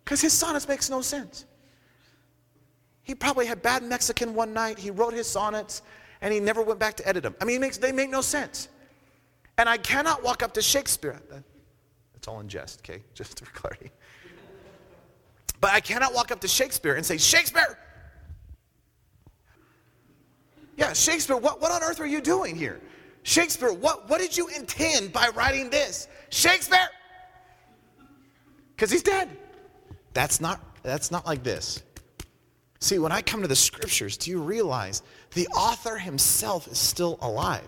Because 0.04 0.20
his 0.20 0.34
sonnets 0.34 0.68
makes 0.68 0.90
no 0.90 1.02
sense. 1.02 1.46
He 3.04 3.16
probably 3.16 3.46
had 3.46 3.62
bad 3.62 3.84
Mexican 3.84 4.34
one 4.34 4.54
night. 4.54 4.78
He 4.78 4.92
wrote 4.92 5.14
his 5.14 5.28
sonnets 5.28 5.82
and 6.22 6.34
he 6.34 6.40
never 6.40 6.62
went 6.62 6.80
back 6.80 6.96
to 6.98 7.08
edit 7.08 7.24
them. 7.24 7.36
I 7.42 7.46
mean, 7.46 7.62
makes, 7.62 7.78
they 7.78 7.92
make 7.92 8.10
no 8.10 8.22
sense. 8.22 8.70
And 9.58 9.68
I 9.68 9.78
cannot 9.78 10.24
walk 10.24 10.44
up 10.44 10.54
to 10.54 10.62
Shakespeare. 10.62 11.20
That's 12.14 12.28
all 12.28 12.40
in 12.40 12.48
jest, 12.48 12.82
okay? 12.82 13.04
Just 13.14 13.40
for 13.40 13.52
clarity. 13.52 13.92
But 15.60 15.72
I 15.72 15.80
cannot 15.80 16.14
walk 16.14 16.32
up 16.32 16.40
to 16.42 16.48
Shakespeare 16.48 16.96
and 16.96 17.06
say, 17.06 17.18
Shakespeare! 17.18 17.78
Yeah, 20.78 20.94
Shakespeare, 20.94 21.38
what, 21.38 21.62
what 21.62 21.72
on 21.72 21.84
earth 21.84 22.00
are 22.00 22.08
you 22.08 22.22
doing 22.22 22.56
here? 22.56 22.82
Shakespeare, 23.24 23.72
what, 23.72 24.10
what 24.10 24.20
did 24.20 24.36
you 24.36 24.48
intend 24.48 25.14
by 25.14 25.30
writing 25.36 25.70
this? 25.70 26.08
Shakespeare! 26.30 26.90
Because 28.76 28.90
he's 28.90 29.04
dead. 29.04 29.30
That's 30.14 30.42
not, 30.42 30.60
that's 30.82 31.12
not 31.12 31.26
like 31.28 31.44
this. 31.44 31.84
See, 32.82 32.98
when 32.98 33.12
I 33.12 33.22
come 33.22 33.44
to 33.44 33.48
the 33.48 33.56
scriptures, 33.56 34.18
do 34.18 34.32
you 34.32 34.42
realize 34.42 35.04
the 35.36 35.48
author 35.50 35.98
himself 35.98 36.68
is 36.68 36.80
still 36.80 37.20
alive? 37.22 37.68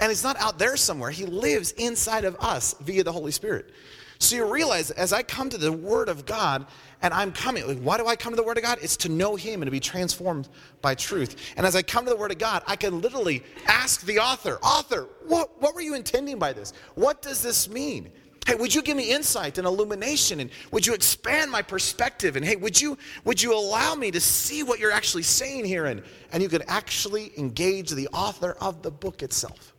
And 0.00 0.10
he's 0.10 0.22
not 0.22 0.36
out 0.38 0.60
there 0.60 0.76
somewhere. 0.76 1.10
He 1.10 1.26
lives 1.26 1.72
inside 1.72 2.24
of 2.24 2.36
us 2.36 2.76
via 2.80 3.02
the 3.02 3.12
Holy 3.12 3.32
Spirit. 3.32 3.72
So 4.20 4.36
you 4.36 4.52
realize 4.52 4.92
as 4.92 5.12
I 5.12 5.24
come 5.24 5.50
to 5.50 5.58
the 5.58 5.72
Word 5.72 6.08
of 6.08 6.24
God, 6.24 6.66
and 7.02 7.12
I'm 7.12 7.32
coming, 7.32 7.84
why 7.84 7.98
do 7.98 8.06
I 8.06 8.14
come 8.14 8.32
to 8.32 8.36
the 8.36 8.44
Word 8.44 8.58
of 8.58 8.64
God? 8.64 8.78
It's 8.80 8.96
to 8.98 9.08
know 9.08 9.34
Him 9.34 9.60
and 9.60 9.66
to 9.66 9.72
be 9.72 9.80
transformed 9.80 10.48
by 10.82 10.94
truth. 10.94 11.54
And 11.56 11.66
as 11.66 11.74
I 11.74 11.82
come 11.82 12.04
to 12.04 12.10
the 12.10 12.16
Word 12.16 12.30
of 12.30 12.38
God, 12.38 12.62
I 12.66 12.76
can 12.76 13.00
literally 13.00 13.42
ask 13.66 14.04
the 14.04 14.20
author, 14.20 14.58
Author, 14.62 15.08
what, 15.26 15.60
what 15.60 15.74
were 15.74 15.80
you 15.80 15.94
intending 15.94 16.38
by 16.38 16.52
this? 16.52 16.72
What 16.94 17.22
does 17.22 17.42
this 17.42 17.68
mean? 17.68 18.10
Hey, 18.48 18.54
would 18.54 18.74
you 18.74 18.80
give 18.80 18.96
me 18.96 19.12
insight 19.12 19.58
and 19.58 19.66
illumination? 19.66 20.40
And 20.40 20.48
would 20.72 20.86
you 20.86 20.94
expand 20.94 21.50
my 21.50 21.60
perspective? 21.60 22.34
And 22.34 22.42
hey, 22.42 22.56
would 22.56 22.80
you, 22.80 22.96
would 23.26 23.42
you 23.42 23.52
allow 23.52 23.94
me 23.94 24.10
to 24.10 24.22
see 24.22 24.62
what 24.62 24.78
you're 24.78 24.90
actually 24.90 25.24
saying 25.24 25.66
here? 25.66 25.84
And, 25.84 26.02
and 26.32 26.42
you 26.42 26.48
could 26.48 26.62
actually 26.66 27.30
engage 27.36 27.90
the 27.90 28.08
author 28.08 28.56
of 28.58 28.80
the 28.80 28.90
book 28.90 29.22
itself. 29.22 29.74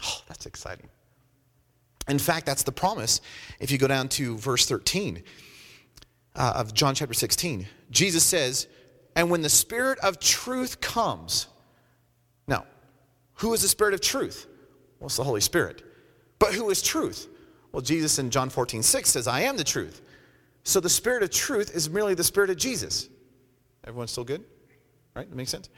Oh, 0.00 0.20
that's 0.28 0.46
exciting. 0.46 0.88
In 2.06 2.20
fact, 2.20 2.46
that's 2.46 2.62
the 2.62 2.70
promise. 2.70 3.20
If 3.58 3.72
you 3.72 3.78
go 3.78 3.88
down 3.88 4.08
to 4.10 4.38
verse 4.38 4.64
13 4.66 5.20
uh, 6.36 6.52
of 6.54 6.72
John 6.72 6.94
chapter 6.94 7.14
16, 7.14 7.66
Jesus 7.90 8.22
says, 8.22 8.68
And 9.16 9.28
when 9.28 9.42
the 9.42 9.48
Spirit 9.48 9.98
of 10.04 10.20
truth 10.20 10.80
comes, 10.80 11.48
now, 12.46 12.64
who 13.34 13.52
is 13.54 13.62
the 13.62 13.68
Spirit 13.68 13.94
of 13.94 14.00
truth? 14.00 14.46
Well, 15.00 15.06
it's 15.06 15.16
the 15.16 15.24
Holy 15.24 15.40
Spirit. 15.40 15.82
But 16.38 16.54
who 16.54 16.70
is 16.70 16.80
truth? 16.80 17.26
Well, 17.72 17.82
Jesus 17.82 18.18
in 18.18 18.30
John 18.30 18.50
14, 18.50 18.82
6 18.82 19.08
says, 19.08 19.26
I 19.28 19.42
am 19.42 19.56
the 19.56 19.64
truth. 19.64 20.02
So 20.64 20.80
the 20.80 20.88
spirit 20.88 21.22
of 21.22 21.30
truth 21.30 21.74
is 21.74 21.88
merely 21.88 22.14
the 22.14 22.24
spirit 22.24 22.50
of 22.50 22.56
Jesus. 22.56 23.08
Everyone 23.84 24.08
still 24.08 24.24
good? 24.24 24.44
Right? 25.14 25.28
That 25.28 25.36
makes 25.36 25.50
sense? 25.50 25.68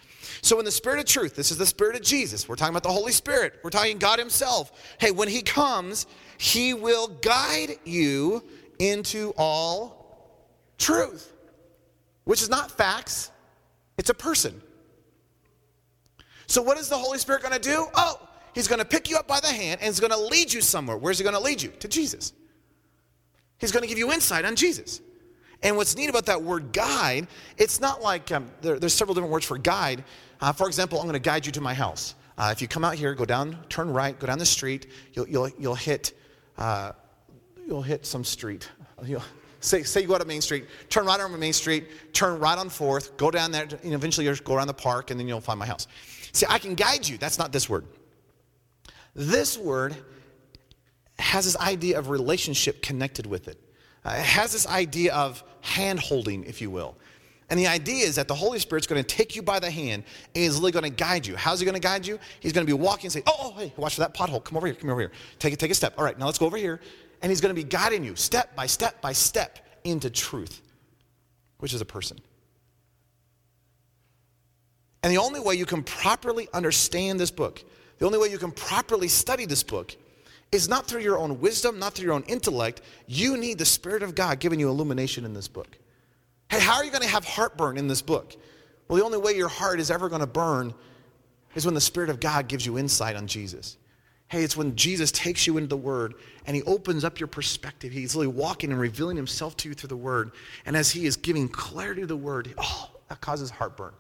So 0.43 0.57
when 0.57 0.65
the 0.65 0.71
spirit 0.71 0.99
of 0.99 1.07
truth, 1.07 1.35
this 1.35 1.51
is 1.51 1.59
the 1.59 1.67
spirit 1.67 1.97
of 1.97 2.03
Jesus. 2.03 2.49
We're 2.49 2.57
talking 2.57 2.73
about 2.73 2.83
the 2.83 2.93
Holy 2.93 3.13
Spirit. 3.13 3.61
We're 3.63 3.71
talking 3.71 3.99
God 3.99 4.19
Himself. 4.19 4.73
Hey, 4.99 5.11
when 5.11 5.29
He 5.29 5.43
comes, 5.43 6.07
He 6.39 6.75
will 6.75 7.09
guide 7.09 7.77
you 7.85 8.45
into 8.79 9.33
all 9.37 10.03
truth, 10.79 11.33
which 12.25 12.43
is 12.43 12.51
not 12.51 12.71
facts, 12.71 13.31
it's 13.97 14.11
a 14.11 14.15
person. 14.15 14.61
So 16.47 16.61
what 16.61 16.77
is 16.77 16.89
the 16.89 16.99
Holy 16.99 17.19
Spirit 17.19 17.43
going 17.43 17.55
to 17.55 17.61
do? 17.61 17.87
Oh, 17.95 18.29
He's 18.55 18.69
going 18.69 18.79
to 18.79 18.85
pick 18.85 19.09
you 19.09 19.17
up 19.17 19.27
by 19.27 19.41
the 19.41 19.49
hand 19.49 19.81
and 19.81 19.89
he's 19.89 20.01
going 20.01 20.13
to 20.13 20.19
lead 20.19 20.53
you 20.53 20.61
somewhere. 20.61 20.97
Where's 20.97 21.19
he 21.19 21.25
going 21.25 21.35
to 21.35 21.41
lead 21.41 21.63
you? 21.63 21.71
To 21.81 21.89
Jesus. 21.89 22.33
He's 23.59 23.73
going 23.73 23.83
to 23.83 23.89
give 23.89 23.99
you 23.99 24.13
insight 24.13 24.45
on 24.45 24.57
Jesus. 24.57 25.01
And 25.63 25.77
what's 25.77 25.97
neat 25.97 26.11
about 26.11 26.27
that 26.27 26.43
word 26.43 26.73
guide, 26.73 27.29
it's 27.57 27.81
not 27.81 28.03
like 28.03 28.33
um, 28.33 28.51
there, 28.61 28.79
there's 28.79 28.95
several 28.95 29.15
different 29.15 29.33
words 29.33 29.47
for 29.47 29.57
guide. 29.57 30.05
Uh, 30.41 30.53
for 30.53 30.67
example, 30.67 30.99
I'm 30.99 31.05
going 31.05 31.15
to 31.15 31.21
guide 31.21 31.47
you 31.47 31.53
to 31.53 31.61
my 31.61 31.73
house. 31.73 32.17
Uh, 32.37 32.51
if 32.51 32.61
you 32.61 32.67
come 32.67 32.85
out 32.85 32.95
here, 32.95 33.15
go 33.15 33.25
down, 33.25 33.57
turn 33.69 33.93
right, 33.93 34.19
go 34.19 34.27
down 34.27 34.39
the 34.39 34.47
street, 34.47 34.89
you'll, 35.13 35.29
you'll, 35.29 35.49
you'll 35.59 35.75
hit 35.75 36.13
uh, 36.59 36.93
you'll 37.67 37.83
hit 37.83 38.05
some 38.07 38.25
street. 38.25 38.69
You'll, 39.05 39.23
say, 39.61 39.83
say 39.83 40.03
you 40.03 40.07
go 40.07 40.15
out 40.15 40.21
to 40.21 40.27
Main 40.27 40.41
Street, 40.41 40.67
turn 40.89 41.07
right 41.07 41.21
on 41.21 41.39
Main 41.39 41.53
Street, 41.53 41.89
turn 42.13 42.39
right 42.39 42.59
on 42.59 42.69
Fourth, 42.69 43.17
go 43.17 43.31
down 43.31 43.53
there, 43.53 43.67
and 43.83 43.95
eventually 43.95 44.27
you'll 44.27 44.37
go 44.37 44.55
around 44.55 44.67
the 44.67 44.75
park, 44.75 45.11
and 45.11 45.19
then 45.19 45.29
you'll 45.29 45.41
find 45.41 45.59
my 45.59 45.67
house. 45.67 45.87
See, 46.33 46.47
I 46.49 46.59
can 46.59 46.75
guide 46.75 47.09
you. 47.09 47.19
That's 47.19 47.39
not 47.39 47.53
this 47.53 47.69
word. 47.69 47.87
This 49.15 49.59
word 49.59 49.97
has 51.19 51.45
this 51.45 51.57
idea 51.57 51.99
of 51.99 52.09
relationship 52.09 52.83
connected 52.83 53.27
with 53.27 53.49
it. 53.49 53.59
Uh, 54.05 54.15
it 54.19 54.25
has 54.25 54.53
this 54.53 54.67
idea 54.67 55.15
of 55.15 55.43
hand 55.61 56.01
holding, 56.01 56.45
if 56.45 56.61
you 56.61 56.71
will. 56.71 56.97
And 57.51 57.59
the 57.59 57.67
idea 57.67 58.07
is 58.07 58.17
that 58.17 58.29
the 58.29 58.35
Holy 58.35 58.59
Spirit's 58.59 58.87
going 58.87 59.03
to 59.03 59.07
take 59.07 59.37
you 59.37 59.43
by 59.43 59.59
the 59.61 59.71
hand 59.71 60.05
and 60.35 60.43
he's 60.43 60.55
literally 60.55 60.73
going 60.73 60.85
to 60.85 61.05
guide 61.05 61.27
you. 61.27 61.37
How's 61.37 61.61
he 61.61 61.67
going 61.67 61.75
to 61.75 61.81
guide 61.81 62.07
you? 62.07 62.19
He's 62.41 62.53
going 62.53 62.67
to 62.67 62.71
be 62.71 62.79
walking 62.79 63.07
and 63.07 63.13
say, 63.13 63.23
oh, 63.27 63.35
oh, 63.39 63.59
hey, 63.59 63.73
watch 63.77 63.95
for 63.95 64.01
that 64.01 64.15
pothole. 64.15 64.43
Come 64.43 64.57
over 64.57 64.67
here, 64.67 64.75
come 64.75 64.89
over 64.89 65.01
here. 65.01 65.13
Take 65.39 65.53
it, 65.53 65.59
take 65.59 65.71
a 65.71 65.75
step. 65.75 65.95
All 65.99 66.05
right, 66.05 66.19
now 66.19 66.25
let's 66.25 66.39
go 66.39 66.47
over 66.47 66.57
here. 66.57 66.81
And 67.21 67.31
he's 67.31 67.43
going 67.43 67.55
to 67.55 67.61
be 67.61 67.69
guiding 67.69 68.05
you 68.05 68.17
step 68.17 68.57
by 68.57 68.67
step 68.67 69.03
by 69.03 69.13
step 69.13 69.59
into 69.85 70.09
truth, 70.09 70.63
which 71.59 71.75
is 71.75 71.83
a 71.83 71.85
person. 71.85 72.19
And 75.03 75.13
the 75.13 75.19
only 75.19 75.41
way 75.41 75.55
you 75.55 75.67
can 75.67 75.83
properly 75.83 76.49
understand 76.55 77.21
this 77.21 77.31
book 77.31 77.63
the 78.03 78.07
only 78.07 78.19
way 78.19 78.29
you 78.33 78.39
can 78.39 78.51
properly 78.51 79.07
study 79.07 79.47
this 79.47 79.63
book 79.63 79.95
is 80.51 80.69
not 80.69 80.89
through 80.89 81.03
your 81.03 81.19
own 81.19 81.41
wisdom, 81.41 81.79
not 81.79 81.95
through 81.95 82.07
your 82.07 82.15
own 82.15 82.25
intellect. 82.25 82.83
You 83.07 83.37
need 83.37 83.59
the 83.59 83.65
Spirit 83.65 84.03
of 84.03 84.17
God 84.17 84.41
giving 84.41 84.59
you 84.59 84.69
illumination 84.71 85.25
in 85.25 85.35
this 85.35 85.47
book. 85.47 85.79
Hey, 86.51 86.59
how 86.59 86.75
are 86.75 86.85
you 86.85 86.91
going 86.91 87.05
to 87.05 87.09
have 87.09 87.25
heartburn 87.25 87.79
in 87.79 87.87
this 87.87 88.03
book? 88.03 88.35
Well, 88.89 88.99
the 88.99 89.05
only 89.05 89.19
way 89.19 89.37
your 89.37 89.47
heart 89.47 89.79
is 89.79 89.89
ever 89.89 90.09
going 90.09 90.21
to 90.21 90.27
burn 90.27 90.75
is 91.55 91.65
when 91.65 91.77
the 91.77 91.81
Spirit 91.81 92.11
of 92.11 92.19
God 92.19 92.49
gives 92.49 92.67
you 92.67 92.77
insight 92.77 93.15
on 93.15 93.29
Jesus. 93.29 93.77
Hey, 94.27 94.43
it's 94.43 94.57
when 94.57 94.75
Jesus 94.75 95.13
takes 95.13 95.47
you 95.47 95.57
into 95.57 95.69
the 95.69 95.77
Word 95.77 96.15
and 96.45 96.57
He 96.57 96.65
opens 96.65 97.05
up 97.05 97.21
your 97.21 97.29
perspective. 97.29 97.93
He's 97.93 98.17
really 98.17 98.27
walking 98.27 98.73
and 98.73 98.81
revealing 98.81 99.17
Himself 99.17 99.57
to 99.59 99.69
you 99.69 99.77
through 99.77 99.91
the 99.91 99.97
Word. 99.97 100.33
And 100.67 100.77
as 100.77 100.91
He 100.91 101.07
is 101.07 101.17
giving 101.17 101.49
clarity 101.49 102.01
to 102.01 102.09
the 102.09 102.17
Word, 102.17 102.53
oh, 102.59 102.91
that 103.11 103.21
causes 103.21 103.49
heartburn. 103.49 103.93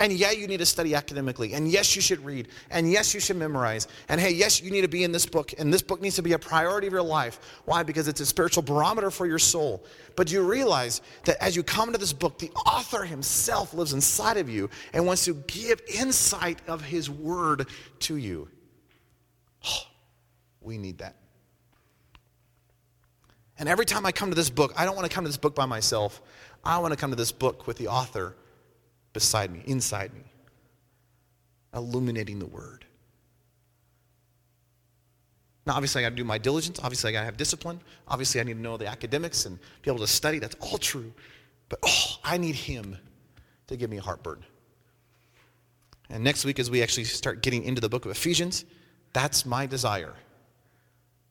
And 0.00 0.12
yeah, 0.12 0.30
you 0.30 0.46
need 0.46 0.58
to 0.58 0.66
study 0.66 0.94
academically. 0.94 1.54
And 1.54 1.68
yes, 1.68 1.96
you 1.96 2.02
should 2.02 2.24
read. 2.24 2.48
And 2.70 2.90
yes, 2.90 3.14
you 3.14 3.20
should 3.20 3.36
memorize. 3.36 3.88
And 4.08 4.20
hey, 4.20 4.30
yes, 4.30 4.62
you 4.62 4.70
need 4.70 4.82
to 4.82 4.88
be 4.88 5.02
in 5.02 5.10
this 5.10 5.26
book. 5.26 5.54
And 5.58 5.74
this 5.74 5.82
book 5.82 6.00
needs 6.00 6.14
to 6.16 6.22
be 6.22 6.34
a 6.34 6.38
priority 6.38 6.86
of 6.86 6.92
your 6.92 7.02
life. 7.02 7.40
Why? 7.64 7.82
Because 7.82 8.06
it's 8.06 8.20
a 8.20 8.26
spiritual 8.26 8.62
barometer 8.62 9.10
for 9.10 9.26
your 9.26 9.40
soul. 9.40 9.84
But 10.14 10.28
do 10.28 10.34
you 10.34 10.42
realize 10.42 11.00
that 11.24 11.42
as 11.42 11.56
you 11.56 11.64
come 11.64 11.90
to 11.90 11.98
this 11.98 12.12
book, 12.12 12.38
the 12.38 12.50
author 12.50 13.04
himself 13.04 13.74
lives 13.74 13.92
inside 13.92 14.36
of 14.36 14.48
you 14.48 14.70
and 14.92 15.04
wants 15.04 15.24
to 15.24 15.34
give 15.34 15.80
insight 15.92 16.60
of 16.68 16.82
his 16.82 17.10
word 17.10 17.66
to 18.00 18.16
you. 18.16 18.48
Oh, 19.66 19.82
we 20.60 20.78
need 20.78 20.98
that. 20.98 21.16
And 23.58 23.68
every 23.68 23.84
time 23.84 24.06
I 24.06 24.12
come 24.12 24.28
to 24.28 24.36
this 24.36 24.50
book, 24.50 24.72
I 24.76 24.84
don't 24.84 24.94
want 24.94 25.08
to 25.08 25.14
come 25.14 25.24
to 25.24 25.28
this 25.28 25.36
book 25.36 25.56
by 25.56 25.66
myself. 25.66 26.22
I 26.64 26.78
want 26.78 26.92
to 26.92 26.96
come 26.96 27.10
to 27.10 27.16
this 27.16 27.32
book 27.32 27.66
with 27.66 27.76
the 27.78 27.88
author 27.88 28.36
beside 29.18 29.50
me, 29.52 29.62
inside 29.66 30.14
me, 30.14 30.22
illuminating 31.74 32.38
the 32.38 32.46
word. 32.46 32.84
Now, 35.66 35.74
obviously, 35.74 36.02
I 36.02 36.06
got 36.06 36.10
to 36.10 36.16
do 36.16 36.24
my 36.24 36.38
diligence. 36.38 36.78
Obviously, 36.82 37.10
I 37.10 37.12
got 37.12 37.20
to 37.20 37.24
have 37.24 37.36
discipline. 37.36 37.80
Obviously, 38.06 38.40
I 38.40 38.44
need 38.44 38.54
to 38.54 38.60
know 38.60 38.76
the 38.76 38.86
academics 38.86 39.44
and 39.44 39.58
be 39.82 39.90
able 39.90 39.98
to 39.98 40.06
study. 40.06 40.38
That's 40.38 40.54
all 40.60 40.78
true. 40.78 41.12
But 41.68 41.80
oh, 41.84 42.16
I 42.22 42.38
need 42.38 42.54
Him 42.54 42.96
to 43.66 43.76
give 43.76 43.90
me 43.90 43.98
a 43.98 44.00
heartburn. 44.00 44.44
And 46.10 46.22
next 46.22 46.44
week, 46.44 46.60
as 46.60 46.70
we 46.70 46.80
actually 46.80 47.04
start 47.04 47.42
getting 47.42 47.64
into 47.64 47.80
the 47.80 47.88
book 47.88 48.04
of 48.04 48.12
Ephesians, 48.12 48.64
that's 49.12 49.44
my 49.44 49.66
desire. 49.66 50.14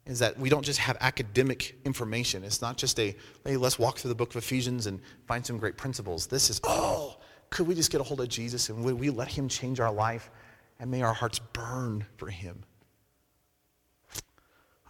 Is 0.06 0.18
that 0.20 0.38
we 0.38 0.48
don't 0.48 0.64
just 0.64 0.78
have 0.78 0.96
academic 1.00 1.76
information. 1.84 2.44
It's 2.44 2.62
not 2.62 2.76
just 2.76 3.00
a, 3.00 3.16
hey, 3.44 3.56
let's 3.56 3.78
walk 3.78 3.98
through 3.98 4.10
the 4.10 4.14
book 4.14 4.30
of 4.30 4.36
Ephesians 4.36 4.86
and 4.86 5.00
find 5.26 5.44
some 5.44 5.58
great 5.58 5.76
principles. 5.76 6.26
This 6.26 6.48
is, 6.48 6.60
oh, 6.64 7.17
could 7.50 7.66
we 7.66 7.74
just 7.74 7.90
get 7.90 8.00
a 8.00 8.04
hold 8.04 8.20
of 8.20 8.28
Jesus 8.28 8.68
and 8.68 8.84
would 8.84 8.98
we 8.98 9.10
let 9.10 9.28
him 9.28 9.48
change 9.48 9.80
our 9.80 9.92
life 9.92 10.30
and 10.78 10.90
may 10.90 11.02
our 11.02 11.14
hearts 11.14 11.38
burn 11.38 12.06
for 12.16 12.28
him? 12.28 12.62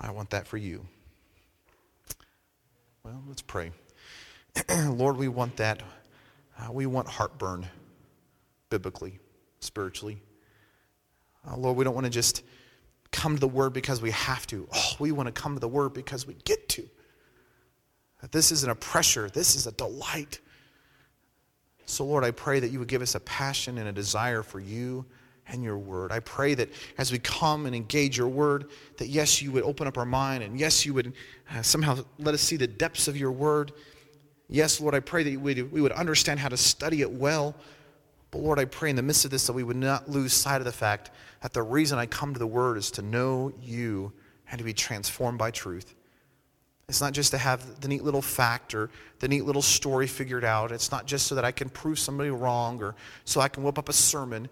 I 0.00 0.10
want 0.10 0.30
that 0.30 0.46
for 0.46 0.56
you. 0.56 0.86
Well, 3.02 3.22
let's 3.26 3.42
pray. 3.42 3.72
Lord, 4.86 5.16
we 5.16 5.28
want 5.28 5.56
that. 5.56 5.82
Uh, 6.58 6.72
we 6.72 6.86
want 6.86 7.08
heartburn 7.08 7.66
biblically, 8.70 9.18
spiritually. 9.60 10.18
Uh, 11.48 11.56
Lord, 11.56 11.76
we 11.76 11.84
don't 11.84 11.94
want 11.94 12.04
to 12.04 12.10
just 12.10 12.42
come 13.10 13.34
to 13.34 13.40
the 13.40 13.48
Word 13.48 13.72
because 13.72 14.02
we 14.02 14.10
have 14.10 14.46
to. 14.48 14.68
Oh, 14.72 14.92
we 14.98 15.12
want 15.12 15.26
to 15.26 15.32
come 15.32 15.54
to 15.54 15.60
the 15.60 15.68
Word 15.68 15.94
because 15.94 16.26
we 16.26 16.34
get 16.44 16.68
to. 16.70 16.88
This 18.30 18.50
isn't 18.50 18.68
a 18.68 18.74
pressure, 18.74 19.30
this 19.30 19.54
is 19.54 19.66
a 19.66 19.72
delight. 19.72 20.40
So, 21.88 22.04
Lord, 22.04 22.22
I 22.22 22.32
pray 22.32 22.60
that 22.60 22.68
you 22.68 22.78
would 22.80 22.88
give 22.88 23.00
us 23.00 23.14
a 23.14 23.20
passion 23.20 23.78
and 23.78 23.88
a 23.88 23.92
desire 23.92 24.42
for 24.42 24.60
you 24.60 25.06
and 25.48 25.64
your 25.64 25.78
word. 25.78 26.12
I 26.12 26.20
pray 26.20 26.52
that 26.54 26.68
as 26.98 27.10
we 27.10 27.18
come 27.18 27.64
and 27.64 27.74
engage 27.74 28.18
your 28.18 28.28
word, 28.28 28.66
that 28.98 29.08
yes, 29.08 29.40
you 29.40 29.50
would 29.52 29.64
open 29.64 29.86
up 29.86 29.96
our 29.96 30.04
mind, 30.04 30.42
and 30.42 30.60
yes, 30.60 30.84
you 30.84 30.92
would 30.92 31.14
uh, 31.50 31.62
somehow 31.62 31.98
let 32.18 32.34
us 32.34 32.42
see 32.42 32.56
the 32.56 32.66
depths 32.66 33.08
of 33.08 33.16
your 33.16 33.32
word. 33.32 33.72
Yes, 34.48 34.82
Lord, 34.82 34.94
I 34.94 35.00
pray 35.00 35.22
that 35.22 35.40
we, 35.40 35.62
we 35.62 35.80
would 35.80 35.92
understand 35.92 36.38
how 36.40 36.50
to 36.50 36.58
study 36.58 37.00
it 37.00 37.10
well. 37.10 37.54
But 38.30 38.42
Lord, 38.42 38.58
I 38.58 38.66
pray 38.66 38.90
in 38.90 38.96
the 38.96 39.02
midst 39.02 39.24
of 39.24 39.30
this 39.30 39.46
that 39.46 39.54
we 39.54 39.62
would 39.62 39.76
not 39.76 40.10
lose 40.10 40.34
sight 40.34 40.60
of 40.60 40.66
the 40.66 40.72
fact 40.72 41.10
that 41.40 41.54
the 41.54 41.62
reason 41.62 41.98
I 41.98 42.04
come 42.04 42.34
to 42.34 42.38
the 42.38 42.46
word 42.46 42.76
is 42.76 42.90
to 42.92 43.02
know 43.02 43.50
you 43.62 44.12
and 44.50 44.58
to 44.58 44.64
be 44.64 44.74
transformed 44.74 45.38
by 45.38 45.52
truth. 45.52 45.94
It's 46.88 47.02
not 47.02 47.12
just 47.12 47.32
to 47.32 47.38
have 47.38 47.82
the 47.82 47.88
neat 47.88 48.02
little 48.02 48.22
fact 48.22 48.74
or 48.74 48.88
the 49.18 49.28
neat 49.28 49.44
little 49.44 49.60
story 49.60 50.06
figured 50.06 50.42
out. 50.42 50.72
It's 50.72 50.90
not 50.90 51.04
just 51.04 51.26
so 51.26 51.34
that 51.34 51.44
I 51.44 51.52
can 51.52 51.68
prove 51.68 51.98
somebody 51.98 52.30
wrong 52.30 52.82
or 52.82 52.94
so 53.26 53.42
I 53.42 53.48
can 53.48 53.62
whip 53.62 53.78
up 53.78 53.90
a 53.90 53.92
sermon. 53.92 54.48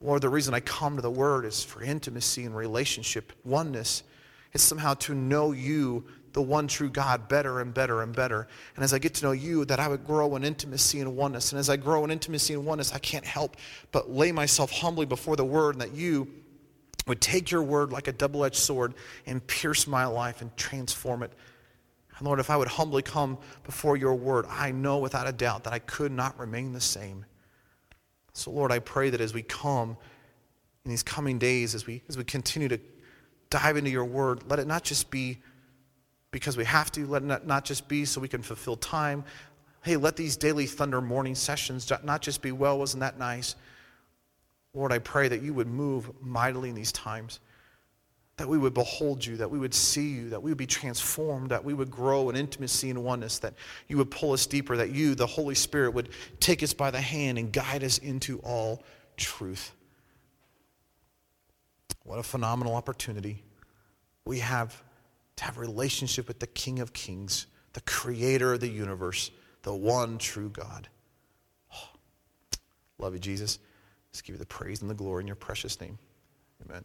Or 0.00 0.20
the 0.20 0.28
reason 0.28 0.54
I 0.54 0.60
come 0.60 0.94
to 0.94 1.02
the 1.02 1.10
Word 1.10 1.44
is 1.44 1.64
for 1.64 1.82
intimacy 1.82 2.44
and 2.44 2.56
relationship, 2.56 3.32
oneness. 3.44 4.04
It's 4.52 4.62
somehow 4.62 4.94
to 4.94 5.14
know 5.14 5.50
you, 5.50 6.04
the 6.34 6.42
one 6.42 6.68
true 6.68 6.88
God, 6.88 7.26
better 7.26 7.58
and 7.60 7.74
better 7.74 8.02
and 8.02 8.14
better. 8.14 8.46
And 8.76 8.84
as 8.84 8.94
I 8.94 9.00
get 9.00 9.14
to 9.14 9.24
know 9.24 9.32
you, 9.32 9.64
that 9.64 9.80
I 9.80 9.88
would 9.88 10.06
grow 10.06 10.36
in 10.36 10.44
intimacy 10.44 11.00
and 11.00 11.16
oneness. 11.16 11.50
And 11.50 11.58
as 11.58 11.68
I 11.68 11.76
grow 11.76 12.04
in 12.04 12.12
intimacy 12.12 12.54
and 12.54 12.64
oneness, 12.64 12.92
I 12.92 12.98
can't 13.00 13.26
help 13.26 13.56
but 13.90 14.08
lay 14.08 14.30
myself 14.30 14.70
humbly 14.70 15.06
before 15.06 15.34
the 15.34 15.44
Word 15.44 15.74
and 15.74 15.82
that 15.82 15.94
you 15.94 16.28
would 17.08 17.20
take 17.20 17.50
your 17.50 17.64
Word 17.64 17.90
like 17.90 18.06
a 18.06 18.12
double 18.12 18.44
edged 18.44 18.54
sword 18.54 18.94
and 19.26 19.44
pierce 19.48 19.88
my 19.88 20.06
life 20.06 20.42
and 20.42 20.56
transform 20.56 21.24
it 21.24 21.32
and 22.22 22.28
Lord, 22.28 22.38
if 22.38 22.50
I 22.50 22.56
would 22.56 22.68
humbly 22.68 23.02
come 23.02 23.36
before 23.64 23.96
your 23.96 24.14
word, 24.14 24.46
I 24.48 24.70
know 24.70 24.98
without 24.98 25.26
a 25.26 25.32
doubt 25.32 25.64
that 25.64 25.72
I 25.72 25.80
could 25.80 26.12
not 26.12 26.38
remain 26.38 26.72
the 26.72 26.80
same. 26.80 27.24
So, 28.32 28.52
Lord, 28.52 28.70
I 28.70 28.78
pray 28.78 29.10
that 29.10 29.20
as 29.20 29.34
we 29.34 29.42
come 29.42 29.96
in 30.84 30.92
these 30.92 31.02
coming 31.02 31.36
days, 31.40 31.74
as 31.74 31.84
we, 31.84 32.00
as 32.08 32.16
we 32.16 32.22
continue 32.22 32.68
to 32.68 32.78
dive 33.50 33.76
into 33.76 33.90
your 33.90 34.04
word, 34.04 34.48
let 34.48 34.60
it 34.60 34.68
not 34.68 34.84
just 34.84 35.10
be 35.10 35.40
because 36.30 36.56
we 36.56 36.64
have 36.64 36.92
to, 36.92 37.04
let 37.08 37.24
it 37.24 37.44
not 37.44 37.64
just 37.64 37.88
be 37.88 38.04
so 38.04 38.20
we 38.20 38.28
can 38.28 38.40
fulfill 38.40 38.76
time. 38.76 39.24
Hey, 39.82 39.96
let 39.96 40.14
these 40.14 40.36
daily 40.36 40.66
thunder 40.66 41.00
morning 41.00 41.34
sessions 41.34 41.90
not 42.04 42.22
just 42.22 42.40
be, 42.40 42.52
well, 42.52 42.78
wasn't 42.78 43.00
that 43.00 43.18
nice? 43.18 43.56
Lord, 44.74 44.92
I 44.92 45.00
pray 45.00 45.26
that 45.26 45.42
you 45.42 45.54
would 45.54 45.66
move 45.66 46.08
mightily 46.22 46.68
in 46.68 46.76
these 46.76 46.92
times 46.92 47.40
that 48.38 48.48
we 48.48 48.58
would 48.58 48.74
behold 48.74 49.24
you, 49.24 49.36
that 49.36 49.50
we 49.50 49.58
would 49.58 49.74
see 49.74 50.08
you, 50.08 50.30
that 50.30 50.42
we 50.42 50.50
would 50.50 50.58
be 50.58 50.66
transformed, 50.66 51.50
that 51.50 51.64
we 51.64 51.74
would 51.74 51.90
grow 51.90 52.30
in 52.30 52.36
intimacy 52.36 52.90
and 52.90 53.04
oneness, 53.04 53.38
that 53.40 53.54
you 53.88 53.98
would 53.98 54.10
pull 54.10 54.32
us 54.32 54.46
deeper, 54.46 54.76
that 54.76 54.90
you, 54.90 55.14
the 55.14 55.26
Holy 55.26 55.54
Spirit, 55.54 55.92
would 55.92 56.08
take 56.40 56.62
us 56.62 56.72
by 56.72 56.90
the 56.90 57.00
hand 57.00 57.38
and 57.38 57.52
guide 57.52 57.84
us 57.84 57.98
into 57.98 58.38
all 58.38 58.82
truth. 59.16 59.72
What 62.04 62.18
a 62.18 62.22
phenomenal 62.22 62.74
opportunity 62.74 63.42
we 64.24 64.38
have 64.38 64.82
to 65.36 65.44
have 65.44 65.56
a 65.56 65.60
relationship 65.60 66.28
with 66.28 66.38
the 66.38 66.46
King 66.46 66.80
of 66.80 66.92
Kings, 66.92 67.46
the 67.72 67.80
creator 67.82 68.54
of 68.54 68.60
the 68.60 68.68
universe, 68.68 69.30
the 69.62 69.74
one 69.74 70.18
true 70.18 70.48
God. 70.48 70.88
Oh, 71.74 71.88
love 72.98 73.14
you, 73.14 73.20
Jesus. 73.20 73.58
Let's 74.10 74.22
give 74.22 74.34
you 74.34 74.38
the 74.38 74.46
praise 74.46 74.82
and 74.82 74.90
the 74.90 74.94
glory 74.94 75.22
in 75.22 75.26
your 75.26 75.36
precious 75.36 75.80
name. 75.80 75.98
Amen. 76.64 76.84